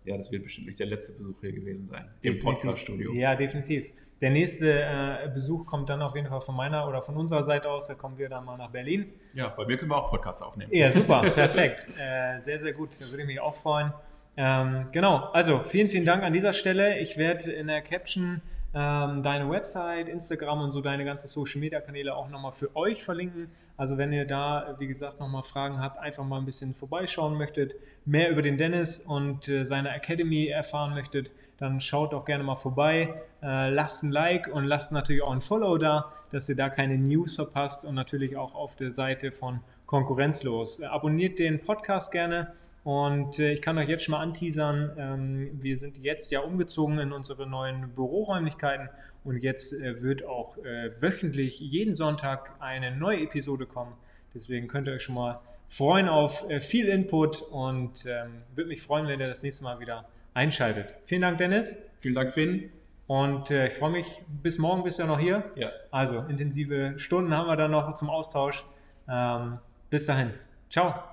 ja, 0.05 0.17
das 0.17 0.31
wird 0.31 0.43
bestimmt 0.43 0.67
nicht 0.67 0.79
der 0.79 0.87
letzte 0.87 1.13
Besuch 1.13 1.39
hier 1.41 1.51
gewesen 1.51 1.85
sein 1.85 2.09
im 2.21 2.39
Podcast-Studio. 2.39 3.13
Ja, 3.13 3.35
definitiv. 3.35 3.91
Der 4.21 4.29
nächste 4.29 4.71
äh, 4.71 5.29
Besuch 5.33 5.65
kommt 5.65 5.89
dann 5.89 6.01
auf 6.01 6.15
jeden 6.15 6.27
Fall 6.27 6.39
von 6.39 6.55
meiner 6.55 6.87
oder 6.87 7.01
von 7.01 7.17
unserer 7.17 7.43
Seite 7.43 7.69
aus. 7.69 7.87
Da 7.87 7.93
kommen 7.93 8.17
wir 8.17 8.29
dann 8.29 8.45
mal 8.45 8.57
nach 8.57 8.69
Berlin. 8.69 9.11
Ja, 9.33 9.49
bei 9.49 9.65
mir 9.65 9.77
können 9.77 9.91
wir 9.91 9.97
auch 9.97 10.09
Podcasts 10.09 10.41
aufnehmen. 10.41 10.71
Ja, 10.73 10.91
super, 10.91 11.21
perfekt. 11.35 11.87
Äh, 11.99 12.39
sehr, 12.41 12.59
sehr 12.59 12.71
gut. 12.71 12.91
Da 12.99 13.05
würde 13.09 13.23
ich 13.23 13.27
mich 13.27 13.41
auch 13.41 13.55
freuen. 13.55 13.91
Ähm, 14.37 14.87
genau, 14.91 15.29
also 15.33 15.59
vielen, 15.59 15.89
vielen 15.89 16.05
Dank 16.05 16.23
an 16.23 16.31
dieser 16.31 16.53
Stelle. 16.53 16.99
Ich 16.99 17.17
werde 17.17 17.51
in 17.51 17.67
der 17.67 17.81
Caption 17.81 18.41
ähm, 18.73 19.21
deine 19.23 19.49
Website, 19.49 20.09
Instagram 20.09 20.61
und 20.61 20.71
so 20.71 20.81
deine 20.81 21.05
ganzen 21.05 21.27
Social 21.27 21.59
Media 21.59 21.79
Kanäle 21.79 22.15
auch 22.15 22.29
nochmal 22.29 22.51
für 22.51 22.75
euch 22.75 23.03
verlinken. 23.03 23.49
Also 23.77 23.97
wenn 23.97 24.13
ihr 24.13 24.25
da, 24.25 24.75
wie 24.79 24.87
gesagt, 24.87 25.19
nochmal 25.19 25.43
Fragen 25.43 25.79
habt, 25.79 25.99
einfach 25.99 26.23
mal 26.23 26.37
ein 26.37 26.45
bisschen 26.45 26.73
vorbeischauen 26.73 27.37
möchtet, 27.37 27.75
mehr 28.05 28.29
über 28.29 28.41
den 28.41 28.57
Dennis 28.57 28.99
und 28.99 29.47
äh, 29.47 29.65
seine 29.65 29.89
Academy 29.89 30.47
erfahren 30.47 30.93
möchtet, 30.93 31.31
dann 31.57 31.79
schaut 31.79 32.13
doch 32.13 32.25
gerne 32.25 32.43
mal 32.43 32.55
vorbei, 32.55 33.13
äh, 33.41 33.69
lasst 33.69 34.03
ein 34.03 34.11
Like 34.11 34.47
und 34.47 34.65
lasst 34.65 34.91
natürlich 34.91 35.21
auch 35.21 35.31
ein 35.31 35.41
Follow 35.41 35.77
da, 35.77 36.11
dass 36.31 36.49
ihr 36.49 36.55
da 36.55 36.69
keine 36.69 36.97
News 36.97 37.35
verpasst 37.35 37.85
und 37.85 37.95
natürlich 37.95 38.37
auch 38.37 38.55
auf 38.55 38.75
der 38.75 38.91
Seite 38.91 39.31
von 39.31 39.59
Konkurrenzlos. 39.85 40.81
Abonniert 40.81 41.39
den 41.39 41.59
Podcast 41.59 42.11
gerne 42.11 42.53
und 42.83 43.39
äh, 43.39 43.53
ich 43.53 43.61
kann 43.61 43.77
euch 43.77 43.87
jetzt 43.87 44.03
schon 44.03 44.13
mal 44.13 44.19
anteasern, 44.19 44.91
ähm, 44.97 45.49
wir 45.53 45.77
sind 45.77 45.97
jetzt 45.99 46.31
ja 46.31 46.41
umgezogen 46.41 46.99
in 46.99 47.13
unsere 47.13 47.47
neuen 47.47 47.89
Büroräumlichkeiten 47.95 48.89
und 49.23 49.37
jetzt 49.37 49.73
äh, 49.73 50.01
wird 50.01 50.25
auch 50.25 50.57
äh, 50.57 50.91
wöchentlich 51.01 51.59
jeden 51.61 51.93
Sonntag 51.93 52.55
eine 52.59 52.95
neue 52.95 53.21
Episode 53.21 53.65
kommen. 53.65 53.93
Deswegen 54.33 54.67
könnt 54.67 54.87
ihr 54.87 54.95
euch 54.95 55.03
schon 55.03 55.15
mal 55.15 55.39
freuen 55.69 56.09
auf 56.09 56.45
viel 56.59 56.87
Input 56.87 57.41
und 57.41 58.05
ähm, 58.05 58.41
würde 58.53 58.67
mich 58.67 58.81
freuen, 58.81 59.07
wenn 59.07 59.19
ihr 59.19 59.27
das 59.27 59.41
nächste 59.41 59.63
Mal 59.63 59.79
wieder 59.79 60.05
einschaltet. 60.33 60.93
Vielen 61.03 61.21
Dank, 61.21 61.37
Dennis. 61.37 61.77
Vielen 61.99 62.15
Dank, 62.15 62.31
Finn. 62.31 62.69
Und 63.07 63.49
ich 63.49 63.73
freue 63.73 63.91
mich, 63.91 64.23
bis 64.41 64.57
morgen 64.57 64.83
bist 64.83 64.97
du 64.97 65.03
ja 65.03 65.07
noch 65.07 65.19
hier. 65.19 65.43
Ja. 65.55 65.71
Also 65.89 66.19
intensive 66.29 66.93
Stunden 66.97 67.35
haben 67.35 67.47
wir 67.47 67.55
dann 67.55 67.71
noch 67.71 67.93
zum 67.95 68.09
Austausch. 68.09 68.63
Ähm, 69.09 69.59
bis 69.89 70.05
dahin. 70.05 70.31
Ciao. 70.69 71.12